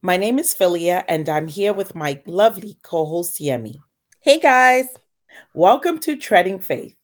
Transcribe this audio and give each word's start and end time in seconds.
My 0.00 0.16
name 0.16 0.38
is 0.38 0.54
Philia, 0.54 1.02
and 1.08 1.28
I'm 1.28 1.48
here 1.48 1.72
with 1.72 1.96
my 1.96 2.22
lovely 2.24 2.78
co 2.84 3.04
host, 3.04 3.40
Yemi. 3.40 3.74
Hey, 4.20 4.38
guys. 4.38 4.86
Welcome 5.54 5.98
to 5.98 6.14
Treading 6.14 6.60
Faith. 6.60 6.94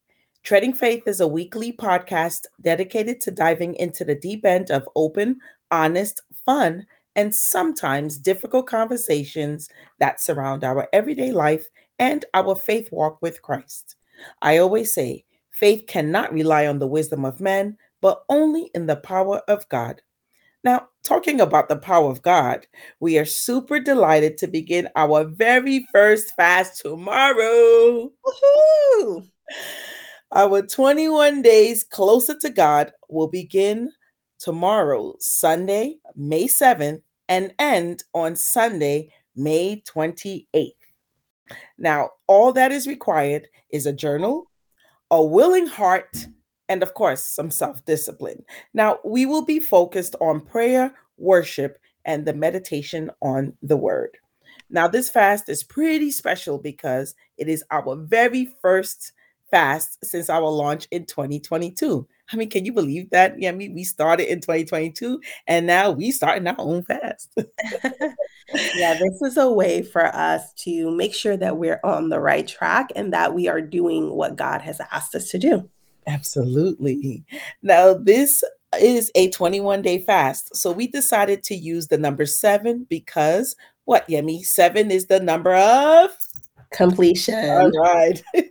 Treading 0.45 0.73
Faith 0.73 1.03
is 1.09 1.19
a 1.19 1.27
weekly 1.27 1.73
podcast 1.73 2.43
dedicated 2.61 3.21
to 3.23 3.33
diving 3.33 3.75
into 3.75 4.05
the 4.05 4.15
deep 4.15 4.45
end 4.47 4.71
of 4.71 4.89
open, 4.95 5.41
honest, 5.73 6.23
fun, 6.47 6.87
and 7.17 7.35
sometimes 7.35 8.17
difficult 8.17 8.69
conversations 8.69 9.69
that 9.99 10.21
surround 10.21 10.63
our 10.63 10.87
everyday 10.93 11.33
life 11.33 11.67
and 11.99 12.25
our 12.33 12.55
faith 12.55 12.91
walk 12.93 13.19
with 13.21 13.43
Christ. 13.43 13.97
I 14.41 14.59
always 14.59 14.95
say, 14.95 15.25
faith 15.51 15.89
cannot 15.89 16.33
rely 16.33 16.69
on 16.69 16.79
the 16.79 16.87
wisdom 16.87 17.25
of 17.25 17.41
men, 17.41 17.77
but 18.01 18.23
only 18.29 18.71
in 18.73 18.87
the 18.87 18.95
power 18.95 19.43
of 19.49 19.69
God. 19.69 20.01
Now, 20.65 20.89
talking 21.03 21.43
about 21.43 21.69
the 21.69 21.77
power 21.77 22.11
of 22.11 22.23
God, 22.23 22.67
we 22.99 23.19
are 23.19 23.27
super 23.27 23.79
delighted 23.79 24.39
to 24.39 24.47
begin 24.47 24.89
our 24.97 25.25
very 25.25 25.87
first 25.93 26.35
fast 26.37 26.81
tomorrow. 26.81 28.11
Woohoo! 28.27 29.29
Our 30.33 30.63
21 30.63 31.43
days 31.43 31.85
closer 31.85 32.35
to 32.39 32.49
God 32.49 32.93
will 33.11 33.29
begin 33.29 33.93
tomorrow, 34.39 35.15
Sunday, 35.21 35.97
May 36.17 36.47
7th, 36.47 37.03
and 37.29 37.53
end 37.59 38.05
on 38.15 38.35
Sunday, 38.35 39.11
May 39.37 39.83
28th. 39.87 40.73
Now, 41.77 42.11
all 42.27 42.55
that 42.55 42.73
is 42.73 42.87
required 42.87 43.49
is 43.71 43.85
a 43.85 43.93
journal, 43.93 44.51
a 45.11 45.23
willing 45.23 45.67
heart, 45.67 46.27
and 46.69 46.83
of 46.83 46.95
course, 46.95 47.25
some 47.25 47.51
self 47.51 47.85
discipline. 47.85 48.45
Now, 48.73 48.99
we 49.05 49.27
will 49.27 49.45
be 49.45 49.61
focused 49.61 50.17
on 50.21 50.41
prayer, 50.41 50.95
worship, 51.17 51.79
and 52.05 52.25
the 52.25 52.35
meditation 52.35 53.11
on 53.23 53.55
the 53.63 53.77
word. 53.77 54.17
Now, 54.71 54.89
this 54.89 55.11
fast 55.11 55.49
is 55.49 55.63
pretty 55.63 56.11
special 56.11 56.59
because 56.59 57.15
it 57.37 57.49
is 57.49 57.65
our 57.71 57.97
very 57.97 58.55
first 58.63 59.13
fast 59.51 60.05
since 60.05 60.29
our 60.29 60.49
launch 60.49 60.89
in 60.91 61.07
2022. 61.07 62.07
I 62.33 62.37
mean, 62.37 62.49
can 62.49 62.65
you 62.65 62.73
believe 62.73 63.11
that? 63.11 63.39
Yeah, 63.39 63.51
I 63.51 63.53
mean, 63.53 63.75
we 63.75 63.85
started 63.85 64.31
in 64.31 64.41
2022 64.41 65.21
and 65.47 65.67
now 65.67 65.91
we 65.91 66.11
starting 66.11 66.47
our 66.47 66.57
own 66.59 66.83
fast. 66.83 67.33
yeah, 68.75 68.95
this 68.95 69.23
is 69.23 69.37
a 69.37 69.51
way 69.51 69.83
for 69.83 70.07
us 70.07 70.53
to 70.61 70.91
make 70.91 71.15
sure 71.15 71.37
that 71.37 71.59
we're 71.59 71.81
on 71.85 72.09
the 72.09 72.21
right 72.21 72.49
track 72.49 72.89
and 72.97 73.13
that 73.13 73.35
we 73.35 73.47
are 73.47 73.61
doing 73.61 74.11
what 74.11 74.37
God 74.37 74.63
has 74.63 74.81
asked 74.91 75.15
us 75.15 75.29
to 75.29 75.39
do. 75.39 75.69
Absolutely. 76.07 77.25
Now, 77.63 77.95
this 77.95 78.43
is 78.81 79.11
a 79.15 79.31
21 79.31 79.83
day 79.83 80.01
fast. 80.01 80.55
So 80.57 80.73
we 80.73 80.87
decided 80.87 81.43
to 81.45 81.55
use 81.55 81.89
the 81.89 81.99
number 81.99 82.27
seven 82.27 82.87
because 82.89 83.57
what, 83.85 84.09
Yemi? 84.09 84.45
Seven 84.45 84.91
is 84.91 85.07
the 85.07 85.21
number 85.21 85.55
of 85.55 86.11
completion. 86.73 87.51
All 87.51 87.71
right. 87.71 88.23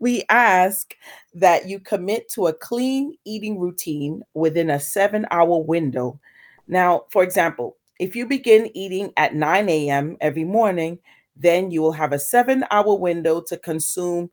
we 0.00 0.24
ask 0.28 0.94
that 1.34 1.68
you 1.68 1.80
commit 1.80 2.28
to 2.30 2.46
a 2.46 2.52
clean 2.52 3.14
eating 3.24 3.58
routine 3.58 4.22
within 4.34 4.70
a 4.70 4.80
seven 4.80 5.26
hour 5.30 5.58
window. 5.62 6.18
Now, 6.66 7.04
for 7.10 7.22
example, 7.22 7.76
if 7.98 8.14
you 8.14 8.26
begin 8.26 8.70
eating 8.76 9.12
at 9.16 9.34
9 9.34 9.68
a.m. 9.68 10.16
every 10.20 10.44
morning, 10.44 10.98
then 11.36 11.70
you 11.70 11.82
will 11.82 11.92
have 11.92 12.12
a 12.12 12.18
seven 12.18 12.64
hour 12.70 12.94
window 12.94 13.40
to 13.42 13.56
consume 13.56 14.30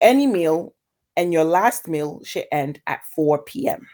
any 0.00 0.26
meal 0.26 0.74
and 1.16 1.32
your 1.32 1.44
last 1.44 1.88
meal 1.88 2.20
should 2.24 2.46
end 2.52 2.80
at 2.86 3.04
4 3.14 3.42
p.m. 3.42 3.86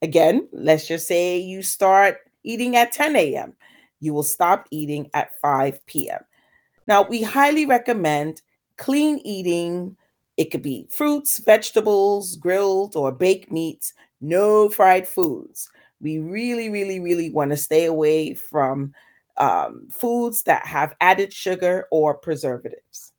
Again, 0.00 0.48
let's 0.52 0.86
just 0.86 1.06
say 1.06 1.38
you 1.38 1.62
start 1.62 2.18
eating 2.42 2.76
at 2.76 2.92
10 2.92 3.14
a.m. 3.16 3.54
You 4.00 4.12
will 4.12 4.24
stop 4.24 4.66
eating 4.70 5.08
at 5.14 5.30
5 5.40 5.84
p.m. 5.86 6.20
Now, 6.88 7.02
we 7.02 7.22
highly 7.22 7.66
recommend 7.66 8.42
clean 8.76 9.18
eating. 9.24 9.96
It 10.36 10.50
could 10.50 10.62
be 10.62 10.88
fruits, 10.90 11.38
vegetables, 11.38 12.36
grilled 12.36 12.96
or 12.96 13.12
baked 13.12 13.52
meats, 13.52 13.94
no 14.20 14.68
fried 14.68 15.06
foods. 15.06 15.70
We 16.00 16.18
really, 16.18 16.68
really, 16.68 16.98
really 16.98 17.30
want 17.30 17.52
to 17.52 17.56
stay 17.56 17.84
away 17.84 18.34
from 18.34 18.92
um, 19.36 19.86
foods 19.92 20.42
that 20.42 20.66
have 20.66 20.96
added 21.00 21.32
sugar 21.32 21.86
or 21.92 22.14
preservatives. 22.14 23.12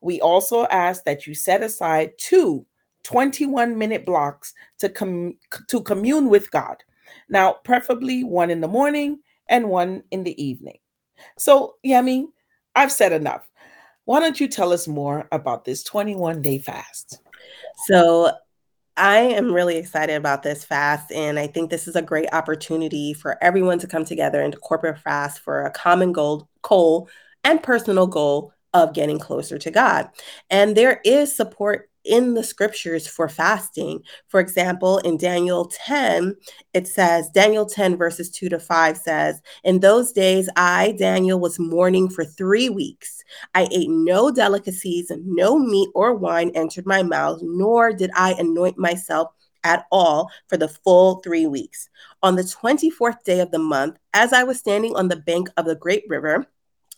We 0.00 0.20
also 0.20 0.66
ask 0.66 1.04
that 1.04 1.26
you 1.26 1.34
set 1.34 1.62
aside 1.62 2.12
two 2.18 2.66
21 3.04 3.78
minute 3.78 4.04
blocks 4.04 4.52
to, 4.78 4.88
com- 4.88 5.36
to 5.68 5.82
commune 5.82 6.28
with 6.28 6.50
God. 6.50 6.76
Now, 7.28 7.54
preferably 7.64 8.24
one 8.24 8.50
in 8.50 8.60
the 8.60 8.68
morning 8.68 9.20
and 9.48 9.68
one 9.68 10.02
in 10.10 10.24
the 10.24 10.42
evening. 10.42 10.78
So, 11.38 11.76
Yemi, 11.84 12.26
I've 12.74 12.92
said 12.92 13.12
enough. 13.12 13.48
Why 14.04 14.20
don't 14.20 14.40
you 14.40 14.48
tell 14.48 14.72
us 14.72 14.88
more 14.88 15.28
about 15.32 15.64
this 15.64 15.82
21 15.82 16.42
day 16.42 16.58
fast? 16.58 17.20
So, 17.86 18.32
I 18.96 19.18
am 19.18 19.52
really 19.52 19.76
excited 19.78 20.16
about 20.16 20.42
this 20.42 20.62
fast, 20.62 21.10
and 21.10 21.38
I 21.38 21.46
think 21.46 21.70
this 21.70 21.88
is 21.88 21.96
a 21.96 22.02
great 22.02 22.28
opportunity 22.34 23.14
for 23.14 23.42
everyone 23.42 23.78
to 23.78 23.86
come 23.86 24.04
together 24.04 24.42
into 24.42 24.58
corporate 24.58 24.98
fast 24.98 25.38
for 25.40 25.64
a 25.64 25.70
common 25.70 26.12
goal, 26.12 26.48
goal 26.60 27.08
and 27.42 27.62
personal 27.62 28.06
goal 28.06 28.52
of 28.74 28.94
getting 28.94 29.18
closer 29.18 29.58
to 29.58 29.70
God. 29.70 30.08
And 30.50 30.76
there 30.76 31.00
is 31.04 31.34
support 31.34 31.90
in 32.04 32.34
the 32.34 32.42
scriptures 32.42 33.06
for 33.06 33.28
fasting. 33.28 34.02
For 34.28 34.40
example, 34.40 34.98
in 34.98 35.18
Daniel 35.18 35.66
10, 35.66 36.36
it 36.72 36.86
says, 36.86 37.28
Daniel 37.30 37.66
10, 37.66 37.96
verses 37.96 38.30
2 38.30 38.48
to 38.48 38.58
5 38.58 38.96
says, 38.96 39.40
In 39.64 39.80
those 39.80 40.12
days, 40.12 40.48
I, 40.56 40.94
Daniel, 40.98 41.38
was 41.38 41.58
mourning 41.58 42.08
for 42.08 42.24
three 42.24 42.68
weeks. 42.68 43.22
I 43.54 43.68
ate 43.70 43.90
no 43.90 44.30
delicacies, 44.30 45.12
no 45.24 45.58
meat 45.58 45.90
or 45.94 46.14
wine 46.14 46.50
entered 46.54 46.86
my 46.86 47.02
mouth, 47.02 47.40
nor 47.42 47.92
did 47.92 48.10
I 48.14 48.34
anoint 48.38 48.78
myself 48.78 49.28
at 49.62 49.84
all 49.92 50.30
for 50.48 50.56
the 50.56 50.68
full 50.68 51.16
three 51.16 51.46
weeks. 51.46 51.88
On 52.22 52.34
the 52.34 52.42
24th 52.42 53.22
day 53.24 53.40
of 53.40 53.50
the 53.50 53.58
month, 53.58 53.98
as 54.14 54.32
I 54.32 54.42
was 54.42 54.58
standing 54.58 54.96
on 54.96 55.08
the 55.08 55.16
bank 55.16 55.48
of 55.56 55.66
the 55.66 55.76
great 55.76 56.04
river, 56.08 56.46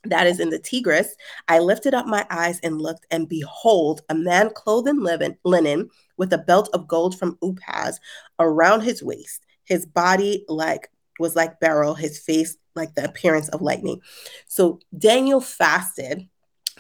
that 0.05 0.27
is 0.27 0.41
in 0.41 0.51
the 0.51 0.59
Tigris, 0.59 1.15
I 1.49 1.59
lifted 1.61 1.95
up 1.95 2.07
my 2.07 2.27
eyes 2.31 2.59
and 2.61 2.81
looked, 2.81 3.07
and 3.11 3.29
behold, 3.29 4.03
a 4.09 4.15
man 4.15 4.51
clothed 4.55 4.89
in 4.89 5.37
linen 5.45 5.89
with 6.17 6.33
a 6.33 6.39
belt 6.39 6.69
of 6.73 6.89
gold 6.89 7.19
from 7.19 7.39
Uphaz 7.43 7.99
around 8.39 8.81
his 8.81 9.03
waist. 9.03 9.45
His 9.65 9.87
body 9.87 10.45
like 10.49 10.91
was 11.19 11.37
like 11.37 11.61
beryl, 11.61 11.95
his 11.95 12.19
face 12.19 12.57
like 12.75 12.95
the 12.95 13.05
appearance 13.05 13.49
of 13.51 13.63
lightning. 13.63 14.01
So 14.47 14.81
Daniel 14.97 15.41
fasted 15.41 16.29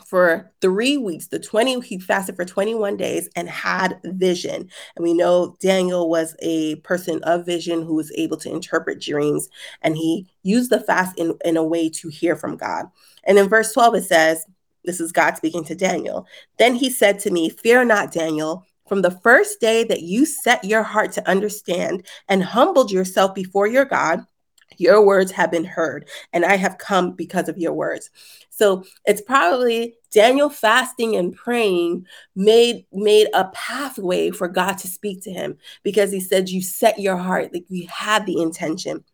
for 0.06 0.52
three 0.60 0.96
weeks. 0.96 1.28
The 1.28 1.38
20, 1.38 1.80
he 1.80 1.98
fasted 1.98 2.36
for 2.36 2.44
21 2.44 2.96
days 2.96 3.28
and 3.36 3.48
had 3.48 4.00
vision. 4.04 4.68
And 4.96 5.02
we 5.02 5.14
know 5.14 5.56
Daniel 5.60 6.08
was 6.08 6.36
a 6.40 6.76
person 6.76 7.22
of 7.24 7.46
vision 7.46 7.82
who 7.82 7.94
was 7.94 8.12
able 8.16 8.36
to 8.38 8.50
interpret 8.50 9.00
dreams. 9.00 9.48
And 9.82 9.96
he 9.96 10.26
used 10.42 10.70
the 10.70 10.80
fast 10.80 11.18
in, 11.18 11.36
in 11.44 11.56
a 11.56 11.64
way 11.64 11.88
to 11.90 12.08
hear 12.08 12.36
from 12.36 12.56
God. 12.56 12.86
And 13.24 13.38
in 13.38 13.48
verse 13.48 13.72
12, 13.72 13.96
it 13.96 14.04
says, 14.04 14.44
This 14.84 15.00
is 15.00 15.12
God 15.12 15.36
speaking 15.36 15.64
to 15.64 15.74
Daniel. 15.74 16.26
Then 16.58 16.74
he 16.74 16.90
said 16.90 17.18
to 17.20 17.30
me, 17.30 17.50
Fear 17.50 17.84
not, 17.84 18.12
Daniel. 18.12 18.66
From 18.88 19.02
the 19.02 19.10
first 19.10 19.60
day 19.60 19.84
that 19.84 20.02
you 20.02 20.26
set 20.26 20.64
your 20.64 20.82
heart 20.82 21.12
to 21.12 21.28
understand 21.28 22.04
and 22.28 22.42
humbled 22.42 22.90
yourself 22.90 23.34
before 23.34 23.66
your 23.66 23.84
God, 23.84 24.26
your 24.82 25.04
words 25.04 25.30
have 25.32 25.50
been 25.50 25.64
heard, 25.64 26.08
and 26.32 26.44
I 26.44 26.56
have 26.56 26.78
come 26.78 27.12
because 27.12 27.48
of 27.48 27.56
your 27.56 27.72
words. 27.72 28.10
So 28.50 28.84
it's 29.06 29.22
probably 29.22 29.94
Daniel 30.10 30.50
fasting 30.50 31.16
and 31.16 31.34
praying 31.34 32.06
made 32.36 32.84
made 32.92 33.28
a 33.32 33.48
pathway 33.54 34.30
for 34.30 34.46
God 34.46 34.78
to 34.78 34.88
speak 34.88 35.22
to 35.22 35.30
him 35.30 35.56
because 35.82 36.12
he 36.12 36.20
said 36.20 36.50
you 36.50 36.60
set 36.60 36.98
your 36.98 37.16
heart 37.16 37.52
like 37.52 37.64
you 37.68 37.86
had 37.88 38.26
the 38.26 38.40
intention 38.40 39.04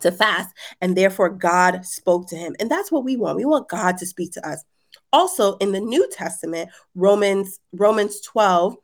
to 0.00 0.12
fast 0.12 0.54
and 0.80 0.96
therefore 0.96 1.30
God 1.30 1.86
spoke 1.86 2.28
to 2.28 2.36
him. 2.36 2.54
And 2.60 2.70
that's 2.70 2.92
what 2.92 3.04
we 3.04 3.16
want. 3.16 3.38
We 3.38 3.44
want 3.44 3.68
God 3.68 3.96
to 3.98 4.06
speak 4.06 4.32
to 4.32 4.46
us. 4.46 4.64
Also 5.12 5.56
in 5.58 5.72
the 5.72 5.80
New 5.80 6.08
Testament 6.10 6.70
Romans 6.94 7.60
Romans 7.72 8.20
12 8.20 8.76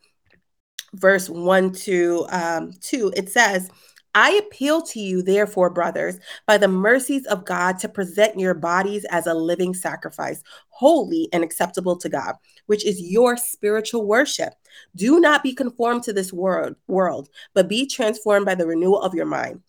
verse 0.95 1.29
1 1.29 1.73
to 1.73 2.27
um, 2.31 2.73
2 2.81 3.13
it 3.17 3.29
says 3.29 3.71
I 4.15 4.33
appeal 4.33 4.83
to 4.83 5.01
you, 5.01 5.23
therefore, 5.23 5.71
brothers, 5.71 6.19
by 6.47 6.59
the 6.59 6.69
mercies 6.69 7.27
of 7.27 7.45
God, 7.45 7.79
to 7.79 7.89
present 7.89 8.39
your 8.39 8.55
bodies 8.55 9.05
as 9.11 9.27
a 9.27 9.35
living 9.35 9.75
sacrifice, 9.75 10.43
holy 10.69 11.29
and 11.33 11.45
acceptable 11.45 11.97
to 11.99 12.09
God, 12.09 12.35
which 12.67 12.85
is 12.85 13.01
your 13.01 13.37
spiritual 13.37 14.07
worship. 14.07 14.55
Do 14.97 15.21
not 15.21 15.43
be 15.43 15.55
conformed 15.55 16.03
to 16.05 16.13
this 16.13 16.33
world, 16.33 16.77
world, 16.89 17.29
but 17.55 17.69
be 17.69 17.87
transformed 17.87 18.47
by 18.47 18.55
the 18.55 18.67
renewal 18.67 19.01
of 19.01 19.15
your 19.15 19.27
mind. 19.27 19.63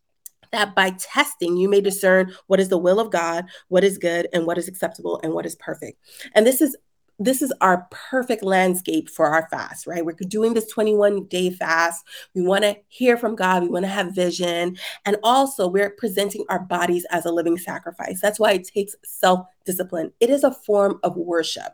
That 0.51 0.75
by 0.75 0.91
testing 0.99 1.55
you 1.55 1.69
may 1.69 1.79
discern 1.79 2.33
what 2.47 2.59
is 2.59 2.69
the 2.69 2.77
will 2.77 2.99
of 2.99 3.11
God, 3.11 3.45
what 3.69 3.83
is 3.83 3.97
good, 3.97 4.27
and 4.33 4.45
what 4.45 4.57
is 4.57 4.67
acceptable, 4.67 5.19
and 5.23 5.33
what 5.33 5.45
is 5.45 5.55
perfect. 5.55 5.97
And 6.35 6.45
this 6.45 6.61
is 6.61 6.75
this 7.23 7.41
is 7.41 7.53
our 7.61 7.87
perfect 7.91 8.43
landscape 8.43 9.09
for 9.09 9.27
our 9.27 9.47
fast, 9.49 9.85
right? 9.85 10.03
We're 10.03 10.13
doing 10.13 10.53
this 10.53 10.67
21 10.67 11.25
day 11.25 11.51
fast. 11.51 12.03
We 12.33 12.41
want 12.41 12.63
to 12.63 12.77
hear 12.87 13.17
from 13.17 13.35
God. 13.35 13.63
We 13.63 13.69
want 13.69 13.85
to 13.85 13.91
have 13.91 14.15
vision. 14.15 14.77
And 15.05 15.17
also, 15.23 15.67
we're 15.67 15.91
presenting 15.91 16.45
our 16.49 16.59
bodies 16.59 17.05
as 17.11 17.25
a 17.25 17.31
living 17.31 17.57
sacrifice. 17.57 18.19
That's 18.21 18.39
why 18.39 18.53
it 18.53 18.67
takes 18.67 18.95
self 19.03 19.45
discipline. 19.65 20.11
It 20.19 20.29
is 20.29 20.43
a 20.43 20.51
form 20.51 20.99
of 21.03 21.15
worship. 21.15 21.73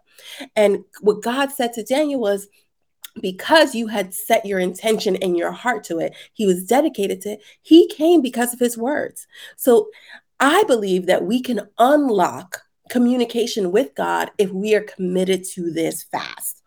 And 0.55 0.83
what 1.01 1.23
God 1.23 1.51
said 1.51 1.73
to 1.73 1.83
Daniel 1.83 2.19
was, 2.19 2.47
because 3.21 3.73
you 3.73 3.87
had 3.87 4.13
set 4.13 4.45
your 4.45 4.59
intention 4.59 5.15
and 5.17 5.37
your 5.37 5.51
heart 5.51 5.83
to 5.85 5.99
it, 5.99 6.13
he 6.33 6.45
was 6.45 6.65
dedicated 6.65 7.21
to 7.21 7.31
it. 7.31 7.41
He 7.61 7.87
came 7.87 8.21
because 8.21 8.53
of 8.53 8.59
his 8.59 8.77
words. 8.77 9.27
So 9.55 9.89
I 10.39 10.63
believe 10.65 11.07
that 11.07 11.23
we 11.23 11.41
can 11.41 11.61
unlock 11.79 12.66
communication 12.89 13.71
with 13.71 13.95
God 13.95 14.31
if 14.37 14.51
we 14.51 14.75
are 14.75 14.81
committed 14.81 15.43
to 15.53 15.71
this 15.71 16.03
fast. 16.03 16.61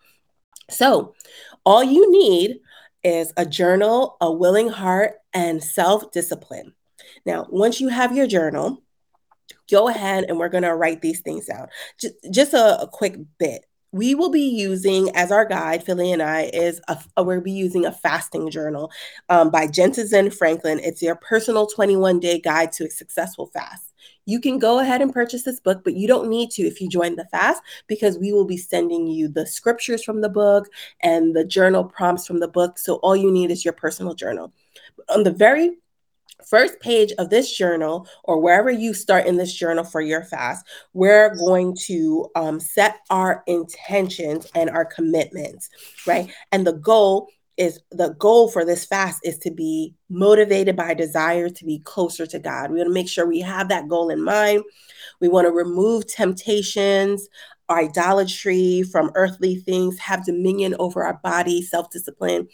So, 0.68 1.14
all 1.64 1.82
you 1.82 2.10
need 2.10 2.60
is 3.02 3.32
a 3.36 3.46
journal, 3.46 4.16
a 4.20 4.30
willing 4.32 4.68
heart, 4.68 5.14
and 5.32 5.62
self 5.62 6.12
discipline. 6.12 6.74
Now, 7.26 7.46
once 7.50 7.80
you 7.80 7.88
have 7.88 8.14
your 8.14 8.26
journal, 8.26 8.82
go 9.70 9.88
ahead 9.88 10.24
and 10.28 10.38
we're 10.38 10.48
going 10.48 10.64
to 10.64 10.74
write 10.74 11.02
these 11.02 11.20
things 11.20 11.46
down. 11.46 11.68
Just, 12.00 12.14
just 12.30 12.54
a, 12.54 12.82
a 12.82 12.86
quick 12.86 13.16
bit 13.38 13.64
we 13.92 14.14
will 14.14 14.30
be 14.30 14.48
using 14.48 15.14
as 15.16 15.32
our 15.32 15.44
guide, 15.44 15.82
Philly 15.82 16.12
and 16.12 16.22
I, 16.22 16.42
is 16.52 16.80
a, 16.88 16.98
a 17.16 17.24
we'll 17.24 17.40
be 17.40 17.52
using 17.52 17.86
a 17.86 17.92
fasting 17.92 18.50
journal 18.50 18.90
um, 19.28 19.50
by 19.50 19.66
Jentezen 19.66 20.32
Franklin. 20.32 20.80
It's 20.80 21.02
your 21.02 21.16
personal 21.16 21.66
21 21.66 22.20
day 22.20 22.40
guide 22.40 22.72
to 22.72 22.84
a 22.84 22.90
successful 22.90 23.50
fast. 23.52 23.89
You 24.26 24.40
can 24.40 24.58
go 24.58 24.78
ahead 24.78 25.02
and 25.02 25.12
purchase 25.12 25.42
this 25.42 25.60
book, 25.60 25.82
but 25.84 25.94
you 25.94 26.06
don't 26.06 26.28
need 26.28 26.50
to 26.52 26.62
if 26.62 26.80
you 26.80 26.88
join 26.88 27.16
the 27.16 27.26
fast 27.26 27.62
because 27.86 28.18
we 28.18 28.32
will 28.32 28.44
be 28.44 28.56
sending 28.56 29.06
you 29.06 29.28
the 29.28 29.46
scriptures 29.46 30.02
from 30.02 30.20
the 30.20 30.28
book 30.28 30.68
and 31.02 31.34
the 31.34 31.44
journal 31.44 31.84
prompts 31.84 32.26
from 32.26 32.40
the 32.40 32.48
book. 32.48 32.78
So 32.78 32.96
all 32.96 33.16
you 33.16 33.30
need 33.30 33.50
is 33.50 33.64
your 33.64 33.74
personal 33.74 34.14
journal. 34.14 34.52
On 35.08 35.22
the 35.22 35.30
very 35.30 35.78
first 36.46 36.80
page 36.80 37.12
of 37.18 37.30
this 37.30 37.56
journal 37.56 38.08
or 38.24 38.40
wherever 38.40 38.70
you 38.70 38.94
start 38.94 39.26
in 39.26 39.36
this 39.36 39.52
journal 39.52 39.84
for 39.84 40.00
your 40.00 40.24
fast, 40.24 40.66
we're 40.92 41.34
going 41.36 41.76
to 41.86 42.28
um, 42.34 42.60
set 42.60 42.98
our 43.10 43.42
intentions 43.46 44.46
and 44.54 44.70
our 44.70 44.84
commitments, 44.84 45.70
right? 46.06 46.32
And 46.52 46.66
the 46.66 46.72
goal 46.72 47.28
is 47.60 47.78
the 47.90 48.14
goal 48.18 48.48
for 48.48 48.64
this 48.64 48.86
fast 48.86 49.20
is 49.22 49.36
to 49.36 49.50
be 49.50 49.94
motivated 50.08 50.76
by 50.76 50.94
desire 50.94 51.50
to 51.50 51.64
be 51.66 51.78
closer 51.80 52.26
to 52.26 52.38
God. 52.38 52.70
We 52.70 52.78
want 52.78 52.88
to 52.88 52.94
make 52.94 53.08
sure 53.08 53.26
we 53.26 53.40
have 53.40 53.68
that 53.68 53.86
goal 53.86 54.08
in 54.08 54.24
mind. 54.24 54.64
We 55.20 55.28
want 55.28 55.46
to 55.46 55.52
remove 55.52 56.06
temptations, 56.06 57.28
idolatry 57.68 58.82
from 58.82 59.10
earthly 59.14 59.56
things, 59.56 59.98
have 59.98 60.24
dominion 60.24 60.74
over 60.78 61.04
our 61.04 61.20
body, 61.22 61.60
self 61.60 61.90
discipline. 61.90 62.48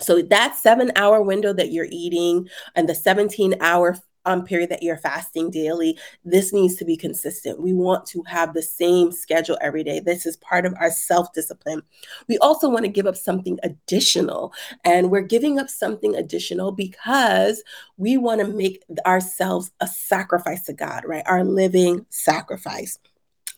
So 0.00 0.20
that 0.20 0.56
seven 0.56 0.90
hour 0.96 1.22
window 1.22 1.52
that 1.52 1.70
you're 1.70 1.86
eating 1.88 2.48
and 2.74 2.88
the 2.88 2.96
17 2.96 3.54
hour 3.60 3.96
um, 4.24 4.44
period 4.44 4.70
that 4.70 4.82
you're 4.82 4.96
fasting 4.96 5.50
daily, 5.50 5.98
this 6.24 6.52
needs 6.52 6.76
to 6.76 6.84
be 6.84 6.96
consistent. 6.96 7.60
We 7.60 7.72
want 7.72 8.06
to 8.06 8.22
have 8.26 8.54
the 8.54 8.62
same 8.62 9.12
schedule 9.12 9.58
every 9.60 9.84
day. 9.84 10.00
This 10.00 10.26
is 10.26 10.36
part 10.36 10.66
of 10.66 10.74
our 10.78 10.90
self 10.90 11.32
discipline. 11.32 11.82
We 12.28 12.38
also 12.38 12.68
want 12.68 12.84
to 12.84 12.90
give 12.90 13.06
up 13.06 13.16
something 13.16 13.58
additional. 13.62 14.52
And 14.84 15.10
we're 15.10 15.22
giving 15.22 15.58
up 15.58 15.68
something 15.68 16.14
additional 16.14 16.72
because 16.72 17.62
we 17.96 18.16
want 18.16 18.40
to 18.40 18.46
make 18.46 18.82
ourselves 19.06 19.70
a 19.80 19.86
sacrifice 19.86 20.64
to 20.64 20.72
God, 20.72 21.04
right? 21.06 21.24
Our 21.26 21.44
living 21.44 22.06
sacrifice. 22.10 22.98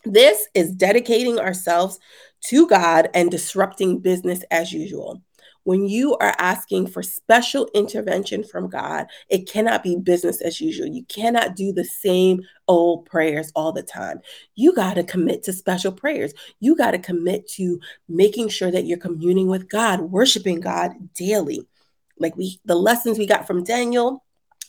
This 0.03 0.47
is 0.53 0.71
dedicating 0.71 1.39
ourselves 1.39 1.99
to 2.45 2.67
God 2.67 3.09
and 3.13 3.31
disrupting 3.31 3.99
business 3.99 4.43
as 4.51 4.71
usual 4.71 5.21
when 5.65 5.87
you 5.87 6.15
are 6.17 6.35
asking 6.37 6.87
for 6.87 7.03
special 7.03 7.67
intervention 7.73 8.43
from 8.43 8.69
God, 8.69 9.07
it 9.29 9.49
cannot 9.49 9.83
be 9.83 9.95
business 9.97 10.39
as 10.39 10.61
usual. 10.61 10.87
You 10.87 11.03
cannot 11.05 11.55
do 11.55 11.73
the 11.73 11.83
same 11.83 12.43
old 12.67 13.05
prayers 13.07 13.51
all 13.55 13.71
the 13.71 13.83
time. 13.83 14.21
You 14.53 14.73
got 14.73 14.93
to 14.93 15.03
commit 15.03 15.43
to 15.43 15.53
special 15.53 15.91
prayers. 15.91 16.33
You 16.59 16.75
got 16.75 16.91
to 16.91 16.99
commit 16.99 17.49
to 17.53 17.79
making 18.07 18.49
sure 18.49 18.69
that 18.69 18.85
you're 18.85 18.99
communing 18.99 19.47
with 19.47 19.67
God, 19.67 20.01
worshiping 20.01 20.61
God 20.61 20.93
daily. 21.15 21.67
Like 22.19 22.37
we 22.37 22.59
the 22.65 22.75
lessons 22.75 23.17
we 23.17 23.25
got 23.25 23.47
from 23.47 23.63
Daniel, 23.63 24.23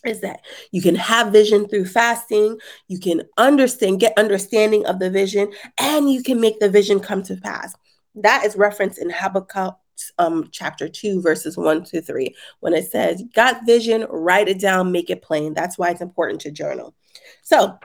is 0.07 0.21
that 0.23 0.41
you 0.71 0.81
can 0.81 0.95
have 0.95 1.31
vision 1.31 1.69
through 1.69 1.87
fasting, 1.87 2.59
you 2.89 2.99
can 2.99 3.23
understand, 3.37 4.01
get 4.01 4.17
understanding 4.17 4.87
of 4.87 4.99
the 4.99 5.11
vision, 5.11 5.53
and 5.79 6.11
you 6.11 6.23
can 6.23 6.41
make 6.41 6.59
the 6.59 6.71
vision 6.71 7.01
come 7.01 7.23
to 7.25 7.37
pass. 7.37 7.75
That 8.15 8.47
is 8.47 8.57
referenced 8.57 8.99
in 8.99 9.11
Habakkuk 9.11 9.77
um, 10.19 10.49
chapter 10.53 10.89
2, 10.89 11.21
verses 11.23 11.57
1 11.57 11.85
to 11.85 12.03
3, 12.03 12.35
when 12.61 12.75
it 12.75 12.91
says, 12.91 13.23
Got 13.35 13.67
vision, 13.67 14.07
write 14.11 14.49
it 14.49 14.61
down, 14.61 14.93
make 14.93 15.11
it 15.11 15.23
plain. 15.23 15.55
That's 15.55 15.79
why 15.79 15.91
it's 15.91 16.01
important 16.01 16.41
to 16.43 16.51
journal. 16.51 16.95
So, 17.43 17.79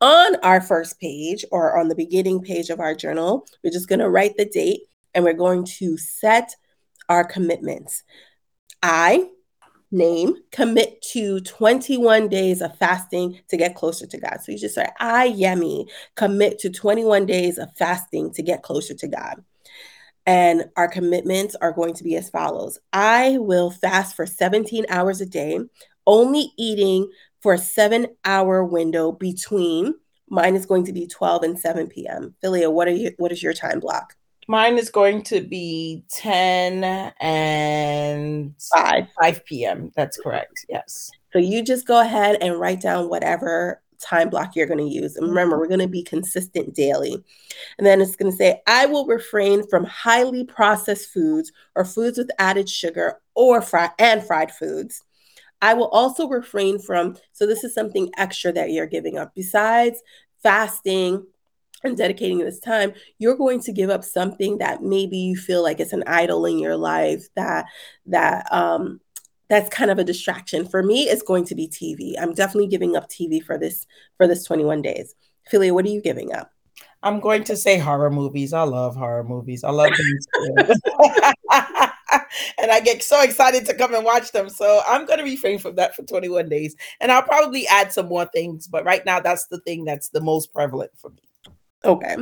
on 0.00 0.36
our 0.42 0.60
first 0.60 1.00
page 1.00 1.44
or 1.50 1.78
on 1.78 1.88
the 1.88 1.94
beginning 1.94 2.42
page 2.42 2.70
of 2.70 2.80
our 2.80 2.94
journal, 2.94 3.46
we're 3.64 3.70
just 3.70 3.88
going 3.88 4.00
to 4.00 4.10
write 4.10 4.36
the 4.36 4.44
date 4.44 4.82
and 5.14 5.24
we're 5.24 5.32
going 5.32 5.64
to 5.64 5.96
set 5.96 6.54
our 7.08 7.24
commitments. 7.24 8.02
I 8.82 9.30
name 9.90 10.36
commit 10.50 11.00
to 11.00 11.40
21 11.40 12.28
days 12.28 12.60
of 12.60 12.76
fasting 12.76 13.38
to 13.48 13.56
get 13.56 13.74
closer 13.74 14.06
to 14.06 14.18
God. 14.18 14.38
So 14.42 14.52
you 14.52 14.58
just 14.58 14.74
say, 14.74 14.86
I, 14.98 15.30
Yemi, 15.30 15.88
commit 16.16 16.58
to 16.60 16.70
21 16.70 17.26
days 17.26 17.58
of 17.58 17.74
fasting 17.76 18.32
to 18.34 18.42
get 18.42 18.62
closer 18.62 18.94
to 18.94 19.08
God. 19.08 19.44
And 20.26 20.64
our 20.76 20.88
commitments 20.88 21.54
are 21.60 21.72
going 21.72 21.94
to 21.94 22.04
be 22.04 22.16
as 22.16 22.30
follows 22.30 22.78
I 22.92 23.38
will 23.38 23.70
fast 23.70 24.16
for 24.16 24.26
17 24.26 24.86
hours 24.88 25.20
a 25.20 25.26
day, 25.26 25.60
only 26.06 26.52
eating 26.58 27.08
for 27.40 27.54
a 27.54 27.58
seven 27.58 28.08
hour 28.24 28.64
window 28.64 29.12
between 29.12 29.94
mine 30.28 30.56
is 30.56 30.66
going 30.66 30.84
to 30.86 30.92
be 30.92 31.06
12 31.06 31.42
and 31.44 31.58
7 31.58 31.86
p.m. 31.88 32.34
Philia, 32.42 32.72
what 32.72 32.88
are 32.88 32.92
you 32.92 33.12
what 33.18 33.32
is 33.32 33.42
your 33.42 33.52
time 33.52 33.80
block? 33.80 34.14
Mine 34.48 34.78
is 34.78 34.90
going 34.90 35.22
to 35.24 35.40
be 35.40 36.04
10 36.10 36.84
and 37.20 38.54
5, 38.72 39.06
5 39.20 39.44
p.m. 39.44 39.90
That's 39.96 40.18
correct. 40.18 40.66
Yes. 40.68 41.10
So 41.32 41.40
you 41.40 41.62
just 41.64 41.86
go 41.86 42.00
ahead 42.00 42.38
and 42.40 42.58
write 42.58 42.80
down 42.80 43.08
whatever 43.08 43.82
time 44.00 44.30
block 44.30 44.54
you're 44.54 44.66
going 44.66 44.86
to 44.86 44.94
use. 44.94 45.16
And 45.16 45.28
remember, 45.28 45.58
we're 45.58 45.68
going 45.68 45.80
to 45.80 45.88
be 45.88 46.02
consistent 46.02 46.74
daily. 46.74 47.22
And 47.78 47.86
then 47.86 48.00
it's 48.00 48.16
going 48.16 48.30
to 48.30 48.36
say, 48.36 48.60
I 48.66 48.86
will 48.86 49.06
refrain 49.06 49.66
from 49.68 49.84
highly 49.84 50.44
processed 50.44 51.10
foods 51.10 51.52
or 51.74 51.84
foods 51.84 52.18
with 52.18 52.30
added 52.38 52.68
sugar 52.68 53.20
or 53.34 53.62
fried 53.62 53.90
and 53.98 54.22
fried 54.22 54.52
foods. 54.52 55.02
I 55.62 55.74
will 55.74 55.88
also 55.88 56.28
refrain 56.28 56.78
from, 56.78 57.16
so 57.32 57.46
this 57.46 57.64
is 57.64 57.74
something 57.74 58.10
extra 58.16 58.52
that 58.52 58.70
you're 58.70 58.86
giving 58.86 59.18
up. 59.18 59.34
Besides 59.34 60.02
fasting 60.42 61.26
and 61.82 61.96
dedicating 61.96 62.38
this 62.38 62.60
time, 62.60 62.92
you're 63.18 63.36
going 63.36 63.60
to 63.62 63.72
give 63.72 63.90
up 63.90 64.04
something 64.04 64.58
that 64.58 64.82
maybe 64.82 65.16
you 65.16 65.36
feel 65.36 65.62
like 65.62 65.80
it's 65.80 65.92
an 65.92 66.04
idol 66.06 66.44
in 66.46 66.58
your 66.58 66.76
life 66.76 67.26
that 67.36 67.66
that 68.06 68.50
um 68.52 69.00
that's 69.48 69.68
kind 69.68 69.90
of 69.90 69.98
a 69.98 70.04
distraction 70.04 70.66
for 70.66 70.82
me 70.82 71.04
it's 71.04 71.22
going 71.22 71.44
to 71.44 71.54
be 71.54 71.68
tv 71.68 72.14
i'm 72.20 72.34
definitely 72.34 72.66
giving 72.66 72.96
up 72.96 73.08
tv 73.08 73.42
for 73.42 73.56
this 73.58 73.86
for 74.16 74.26
this 74.26 74.44
21 74.44 74.82
days. 74.82 75.14
Philia, 75.50 75.72
what 75.72 75.84
are 75.84 75.90
you 75.90 76.00
giving 76.00 76.32
up? 76.32 76.50
I'm 77.02 77.20
going 77.20 77.44
to 77.44 77.56
say 77.56 77.78
horror 77.78 78.10
movies. 78.10 78.52
I 78.52 78.62
love 78.62 78.96
horror 78.96 79.24
movies. 79.24 79.62
I 79.62 79.70
love 79.70 79.90
them 79.90 80.66
and 82.58 82.70
i 82.70 82.80
get 82.80 83.02
so 83.02 83.22
excited 83.22 83.64
to 83.64 83.74
come 83.74 83.94
and 83.94 84.04
watch 84.04 84.32
them. 84.32 84.48
So 84.48 84.82
i'm 84.86 85.06
going 85.06 85.18
to 85.18 85.24
refrain 85.24 85.58
from 85.58 85.76
that 85.76 85.94
for 85.94 86.02
21 86.02 86.48
days. 86.48 86.74
And 87.00 87.12
i'll 87.12 87.22
probably 87.22 87.66
add 87.68 87.92
some 87.92 88.06
more 88.06 88.26
things 88.26 88.66
but 88.66 88.84
right 88.84 89.04
now 89.04 89.20
that's 89.20 89.46
the 89.46 89.60
thing 89.60 89.84
that's 89.84 90.08
the 90.08 90.20
most 90.20 90.52
prevalent 90.52 90.90
for 90.96 91.10
me 91.10 91.25
Okay. 91.86 92.16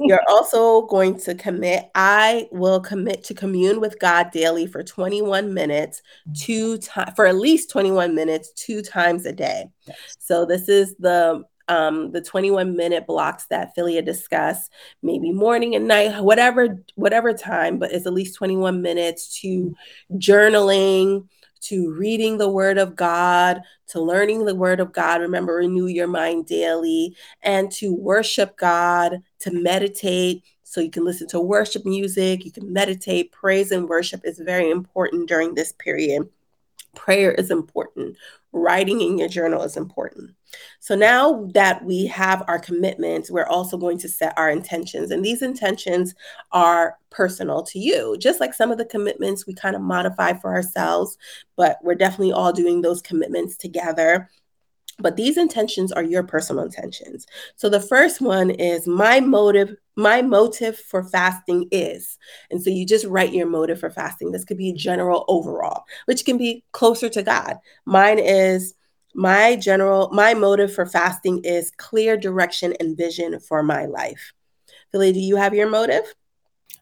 You're 0.00 0.22
also 0.28 0.82
going 0.82 1.18
to 1.20 1.34
commit. 1.34 1.90
I 1.94 2.48
will 2.52 2.80
commit 2.80 3.24
to 3.24 3.34
commune 3.34 3.80
with 3.80 3.98
God 3.98 4.30
daily 4.30 4.66
for 4.66 4.82
21 4.82 5.52
minutes, 5.52 6.02
two 6.34 6.78
times 6.78 7.12
for 7.16 7.26
at 7.26 7.36
least 7.36 7.70
21 7.70 8.14
minutes, 8.14 8.52
two 8.54 8.82
times 8.82 9.26
a 9.26 9.32
day. 9.32 9.66
So 10.18 10.44
this 10.44 10.68
is 10.68 10.94
the 10.98 11.44
um, 11.68 12.10
the 12.10 12.20
21 12.20 12.76
minute 12.76 13.06
blocks 13.06 13.46
that 13.46 13.76
Philia 13.76 14.04
discussed, 14.04 14.72
maybe 15.02 15.32
morning 15.32 15.76
and 15.76 15.86
night, 15.86 16.20
whatever 16.20 16.82
whatever 16.96 17.32
time, 17.32 17.78
but 17.78 17.92
it's 17.92 18.06
at 18.06 18.12
least 18.12 18.34
21 18.36 18.82
minutes 18.82 19.40
to 19.40 19.74
journaling, 20.14 21.28
to 21.60 21.92
reading 21.92 22.38
the 22.38 22.48
Word 22.48 22.78
of 22.78 22.96
God, 22.96 23.60
to 23.88 24.00
learning 24.00 24.44
the 24.44 24.54
Word 24.54 24.80
of 24.80 24.92
God. 24.92 25.20
Remember, 25.20 25.54
renew 25.54 25.86
your 25.86 26.08
mind 26.08 26.46
daily, 26.46 27.16
and 27.42 27.70
to 27.72 27.94
worship 27.94 28.56
God, 28.56 29.22
to 29.40 29.50
meditate. 29.50 30.44
So 30.64 30.80
you 30.80 30.90
can 30.90 31.04
listen 31.04 31.26
to 31.28 31.40
worship 31.40 31.84
music, 31.84 32.44
you 32.44 32.52
can 32.52 32.72
meditate. 32.72 33.32
Praise 33.32 33.72
and 33.72 33.88
worship 33.88 34.20
is 34.24 34.38
very 34.38 34.70
important 34.70 35.28
during 35.28 35.54
this 35.54 35.72
period. 35.72 36.28
Prayer 36.94 37.32
is 37.32 37.50
important. 37.50 38.16
Writing 38.52 39.00
in 39.00 39.16
your 39.16 39.28
journal 39.28 39.62
is 39.62 39.76
important. 39.76 40.32
So 40.80 40.96
now 40.96 41.48
that 41.54 41.84
we 41.84 42.06
have 42.06 42.42
our 42.48 42.58
commitments, 42.58 43.30
we're 43.30 43.46
also 43.46 43.76
going 43.76 43.98
to 43.98 44.08
set 44.08 44.36
our 44.36 44.50
intentions. 44.50 45.12
And 45.12 45.24
these 45.24 45.42
intentions 45.42 46.14
are 46.50 46.96
personal 47.10 47.62
to 47.64 47.78
you, 47.78 48.16
just 48.18 48.40
like 48.40 48.52
some 48.54 48.72
of 48.72 48.78
the 48.78 48.84
commitments 48.84 49.46
we 49.46 49.54
kind 49.54 49.76
of 49.76 49.82
modify 49.82 50.32
for 50.32 50.52
ourselves, 50.52 51.16
but 51.56 51.78
we're 51.82 51.94
definitely 51.94 52.32
all 52.32 52.52
doing 52.52 52.82
those 52.82 53.02
commitments 53.02 53.56
together. 53.56 54.28
But 55.02 55.16
these 55.16 55.36
intentions 55.36 55.92
are 55.92 56.02
your 56.02 56.22
personal 56.22 56.64
intentions. 56.64 57.26
So 57.56 57.68
the 57.68 57.80
first 57.80 58.20
one 58.20 58.50
is 58.50 58.86
my 58.86 59.20
motive, 59.20 59.76
my 59.96 60.22
motive 60.22 60.78
for 60.78 61.04
fasting 61.04 61.68
is. 61.70 62.18
And 62.50 62.62
so 62.62 62.70
you 62.70 62.86
just 62.86 63.06
write 63.06 63.32
your 63.32 63.46
motive 63.46 63.80
for 63.80 63.90
fasting. 63.90 64.32
This 64.32 64.44
could 64.44 64.58
be 64.58 64.72
general 64.72 65.24
overall, 65.28 65.84
which 66.06 66.24
can 66.24 66.38
be 66.38 66.64
closer 66.72 67.08
to 67.08 67.22
God. 67.22 67.58
Mine 67.84 68.18
is 68.18 68.74
my 69.14 69.56
general, 69.56 70.10
my 70.12 70.34
motive 70.34 70.72
for 70.72 70.86
fasting 70.86 71.42
is 71.44 71.72
clear 71.76 72.16
direction 72.16 72.74
and 72.78 72.96
vision 72.96 73.40
for 73.40 73.62
my 73.62 73.86
life. 73.86 74.32
Philly, 74.92 75.12
do 75.12 75.20
you 75.20 75.36
have 75.36 75.54
your 75.54 75.68
motive? 75.68 76.14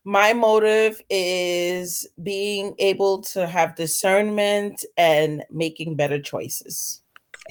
My 0.05 0.33
motive 0.33 1.03
is 1.11 2.07
being 2.23 2.75
able 2.79 3.23
to 3.23 3.47
have 3.47 3.77
discernment 3.77 4.85
and 4.97 5.45
making 5.51 5.97
better 5.97 6.21
choices. 6.21 7.03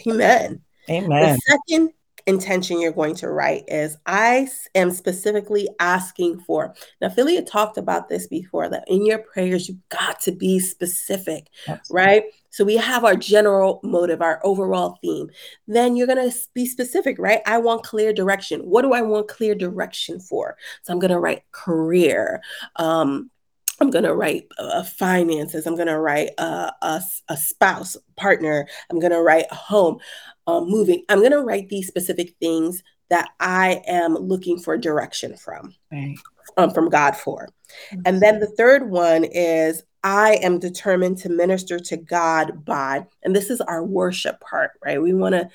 Amen. 0.05 0.61
Amen. 0.89 1.09
The 1.09 1.39
second 1.47 1.91
intention 2.27 2.81
you're 2.81 2.91
going 2.91 3.15
to 3.15 3.29
write 3.29 3.63
is 3.67 3.97
I 4.05 4.49
am 4.75 4.91
specifically 4.91 5.67
asking 5.79 6.39
for. 6.41 6.75
Now, 7.01 7.09
Philly 7.09 7.41
talked 7.43 7.77
about 7.77 8.09
this 8.09 8.27
before 8.27 8.69
that 8.69 8.83
in 8.87 9.05
your 9.05 9.19
prayers, 9.19 9.67
you've 9.67 9.89
got 9.89 10.21
to 10.21 10.33
be 10.33 10.59
specific, 10.59 11.47
right? 11.89 12.25
So 12.49 12.65
we 12.65 12.75
have 12.75 13.05
our 13.05 13.15
general 13.15 13.79
motive, 13.83 14.21
our 14.21 14.41
overall 14.43 14.97
theme. 15.01 15.29
Then 15.67 15.95
you're 15.95 16.07
going 16.07 16.29
to 16.29 16.37
be 16.53 16.65
specific, 16.65 17.17
right? 17.17 17.41
I 17.45 17.59
want 17.59 17.83
clear 17.83 18.11
direction. 18.11 18.61
What 18.61 18.81
do 18.81 18.93
I 18.93 19.01
want 19.01 19.29
clear 19.29 19.55
direction 19.55 20.19
for? 20.19 20.57
So 20.83 20.91
I'm 20.91 20.99
going 20.99 21.11
to 21.11 21.19
write 21.19 21.43
career, 21.51 22.41
um, 22.75 23.31
I'm 23.79 23.89
going 23.89 24.05
to 24.05 24.15
write 24.15 24.47
uh, 24.57 24.83
finances. 24.83 25.65
I'm 25.65 25.75
going 25.75 25.87
to 25.87 25.99
write 25.99 26.31
uh, 26.37 26.71
a, 26.81 27.01
a 27.29 27.37
spouse, 27.37 27.95
partner. 28.15 28.67
I'm 28.89 28.99
going 28.99 29.11
to 29.11 29.21
write 29.21 29.45
a 29.51 29.55
home, 29.55 29.99
uh, 30.47 30.61
moving. 30.61 31.03
I'm 31.09 31.19
going 31.19 31.31
to 31.31 31.43
write 31.43 31.69
these 31.69 31.87
specific 31.87 32.35
things 32.39 32.83
that 33.09 33.29
I 33.39 33.81
am 33.87 34.15
looking 34.15 34.59
for 34.59 34.77
direction 34.77 35.37
from, 35.37 35.73
right. 35.91 36.15
um, 36.57 36.71
from 36.71 36.89
God 36.89 37.15
for. 37.15 37.47
Mm-hmm. 37.91 38.01
And 38.05 38.21
then 38.21 38.39
the 38.39 38.47
third 38.47 38.89
one 38.89 39.23
is 39.23 39.83
I 40.03 40.35
am 40.41 40.59
determined 40.59 41.17
to 41.19 41.29
minister 41.29 41.79
to 41.79 41.97
God 41.97 42.65
by, 42.65 43.05
and 43.23 43.35
this 43.35 43.49
is 43.49 43.61
our 43.61 43.83
worship 43.83 44.39
part, 44.41 44.71
right? 44.83 45.01
We 45.01 45.13
want 45.13 45.35
to 45.35 45.49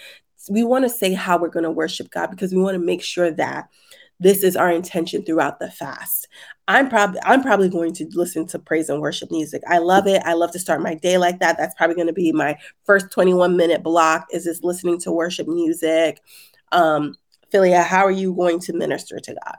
we 0.50 0.64
want 0.64 0.84
to 0.84 0.88
say 0.88 1.12
how 1.12 1.38
we're 1.38 1.48
going 1.48 1.64
to 1.64 1.70
worship 1.70 2.10
God 2.10 2.30
because 2.30 2.52
we 2.52 2.60
want 2.60 2.74
to 2.74 2.84
make 2.84 3.02
sure 3.02 3.30
that 3.30 3.68
this 4.22 4.42
is 4.42 4.56
our 4.56 4.70
intention 4.70 5.24
throughout 5.24 5.58
the 5.58 5.70
fast. 5.70 6.28
I'm 6.68 6.88
probably 6.88 7.20
I'm 7.24 7.42
probably 7.42 7.68
going 7.68 7.92
to 7.94 8.08
listen 8.12 8.46
to 8.48 8.58
praise 8.58 8.88
and 8.88 9.00
worship 9.00 9.30
music. 9.30 9.62
I 9.68 9.78
love 9.78 10.06
it. 10.06 10.22
I 10.24 10.34
love 10.34 10.52
to 10.52 10.58
start 10.58 10.80
my 10.80 10.94
day 10.94 11.18
like 11.18 11.40
that. 11.40 11.58
That's 11.58 11.74
probably 11.74 11.96
going 11.96 12.06
to 12.06 12.12
be 12.12 12.32
my 12.32 12.56
first 12.84 13.10
21 13.10 13.56
minute 13.56 13.82
block 13.82 14.26
is 14.32 14.44
just 14.44 14.62
listening 14.62 14.98
to 15.00 15.12
worship 15.12 15.48
music. 15.48 16.20
Um, 16.70 17.16
Philia, 17.52 17.84
how 17.84 18.04
are 18.04 18.12
you 18.12 18.32
going 18.34 18.60
to 18.60 18.72
minister 18.72 19.18
to 19.18 19.34
God? 19.44 19.56